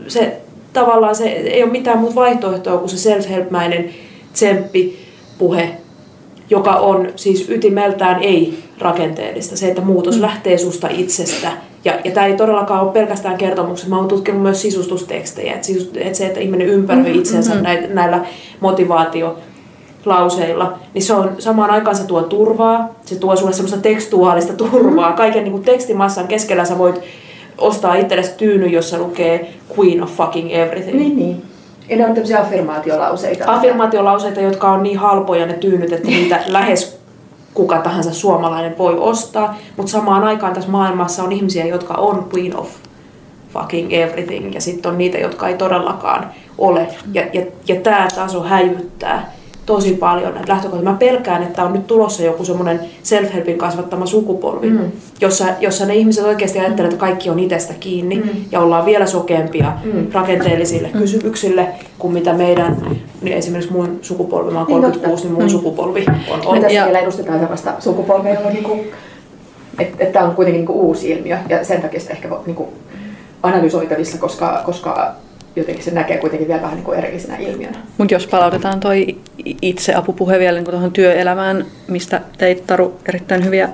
[0.09, 0.42] se
[0.73, 3.91] tavallaan se ei ole mitään muuta vaihtoehtoa kuin se self-helpmäinen
[4.33, 5.71] tsemppipuhe,
[6.51, 9.57] joka on siis ytimeltään ei rakenteellista.
[9.57, 10.23] Se, että muutos mm.
[10.23, 11.53] lähtee susta itsestä.
[11.85, 13.89] Ja, ja tämä ei todellakaan ole pelkästään kertomukset.
[13.89, 15.53] Mä oon tutkinut myös sisustustekstejä.
[15.53, 17.65] Että, sisust, että se, että ihminen ympäröi itsensä mm-hmm.
[17.65, 18.25] näillä, näillä
[18.61, 22.95] motivaatiolauseilla, niin se on samaan aikaan se tuo turvaa.
[23.05, 25.05] Se tuo sulle semmoista tekstuaalista turvaa.
[25.05, 25.17] Mm-hmm.
[25.17, 27.01] Kaiken niin kuin tekstimassan keskellä sä voit
[27.59, 30.99] ostaa itsellesi tyyny, jossa lukee Queen of fucking everything.
[30.99, 31.43] Niin, niin.
[31.89, 33.53] Ja ne on tämmöisiä affirmaatiolauseita.
[33.53, 36.99] Affirmaatiolauseita, jotka on niin halpoja ne tyynyt, että niitä lähes
[37.55, 39.59] kuka tahansa suomalainen voi ostaa.
[39.77, 42.69] Mutta samaan aikaan tässä maailmassa on ihmisiä, jotka on Queen of
[43.53, 44.55] fucking everything.
[44.55, 46.89] Ja sitten on niitä, jotka ei todellakaan ole.
[47.13, 49.33] Ja, ja, ja tämä taso häivyttää.
[49.67, 50.91] Tosi paljon näitä lähtökohtia.
[50.91, 54.93] Mä pelkään, että on nyt tulossa joku semmoinen self-helpin kasvattama sukupolvi, mm.
[55.21, 58.31] jossa, jossa ne ihmiset oikeasti ajattelevat, että kaikki on itsestä kiinni mm.
[58.53, 60.07] ja ollaan vielä sokeampia mm.
[60.13, 61.01] rakenteellisille mm.
[61.01, 62.77] kysymyksille kuin mitä meidän,
[63.23, 65.49] niin esimerkiksi mun sukupolvi, mä oon 36, niin, niin mun mm.
[65.49, 66.53] sukupolvi on ollut.
[66.53, 68.81] Me tässä vielä edustetaan sellaista sukupolvea, jolla niinku,
[69.79, 72.69] että et tämä on kuitenkin niinku uusi ilmiö ja sen takia sitä ehkä niinku
[73.43, 75.15] analysoitavissa, koska, koska
[75.57, 77.79] jotenkin se näkee kuitenkin vielä vähän niin kuin erillisenä ilmiönä.
[77.99, 79.17] Mutta jos palautetaan toi
[79.63, 83.69] itse apupuhe vielä niin tuohon työelämään, mistä teit Taru erittäin hyviä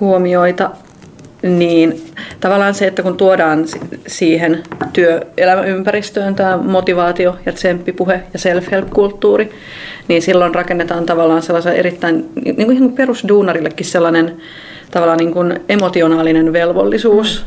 [0.00, 0.70] huomioita,
[1.42, 2.02] niin
[2.40, 3.64] tavallaan se, että kun tuodaan
[4.06, 4.62] siihen
[4.92, 9.50] työelämäympäristöön tämä motivaatio ja tsemppipuhe ja self-help-kulttuuri,
[10.08, 14.36] niin silloin rakennetaan tavallaan sellaisen erittäin niin kuin perusduunarillekin sellainen
[14.90, 17.46] tavallaan niin kuin emotionaalinen velvollisuus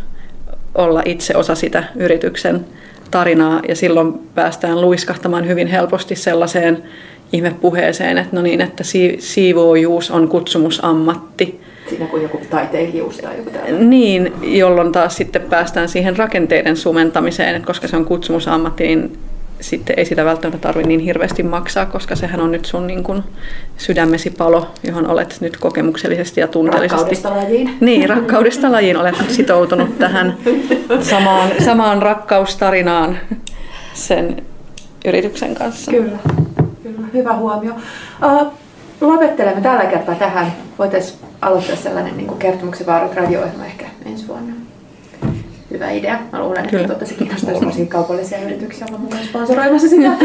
[0.75, 2.65] olla itse osa sitä yrityksen
[3.11, 6.83] tarinaa ja silloin päästään luiskahtamaan hyvin helposti sellaiseen
[7.33, 8.83] ihmepuheeseen, että no niin, että
[9.19, 11.61] siivoojuus on kutsumusammatti.
[11.89, 13.89] Siinä kuin joku taiteilijuus tai joku tällainen.
[13.89, 19.17] Niin, jolloin taas sitten päästään siihen rakenteiden sumentamiseen, että koska se on kutsumusammatti, niin
[19.61, 23.23] sitten ei sitä välttämättä tarvitse niin hirveästi maksaa, koska sehän on nyt sun niin kuin
[23.77, 26.95] sydämesi palo, johon olet nyt kokemuksellisesti ja tunteellisesti...
[26.95, 27.77] Rakkaudesta lajiin.
[27.79, 30.37] Niin, rakkaudesta lajiin olet sitoutunut tähän
[31.01, 33.17] samaan, samaan rakkaustarinaan
[33.93, 34.43] sen
[35.05, 35.91] yrityksen kanssa.
[35.91, 36.17] Kyllä,
[36.83, 37.07] kyllä.
[37.13, 37.73] hyvä huomio.
[38.25, 38.53] Uh,
[39.01, 40.53] lopettelemme tällä kertaa tähän.
[40.79, 44.58] Voitaisiin aloittaa sellainen niin kuin kertomuksen vaarat radio-ohjelma ehkä ensi vuonna
[45.71, 46.19] hyvä idea.
[46.31, 50.11] Mä luulen, että tuota, se kiinnostaisi sellaisia kaupallisia yrityksiä olla mukana sponsoroimassa sitä.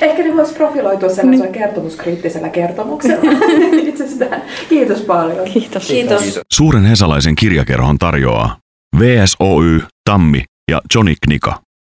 [0.00, 1.52] Ehkä ne voisi profiloitua sellaisella niin.
[1.52, 3.30] kertomuskriittisellä kertomuksella
[3.88, 4.42] itsestään.
[4.68, 5.44] Kiitos paljon.
[5.44, 5.86] Kiitos.
[5.86, 6.22] Kiitos.
[6.22, 6.42] Kiitos.
[6.52, 8.56] Suuren hesalaisen kirjakerhon tarjoaa
[8.98, 11.63] VSOY, Tammi ja Johnny Knika.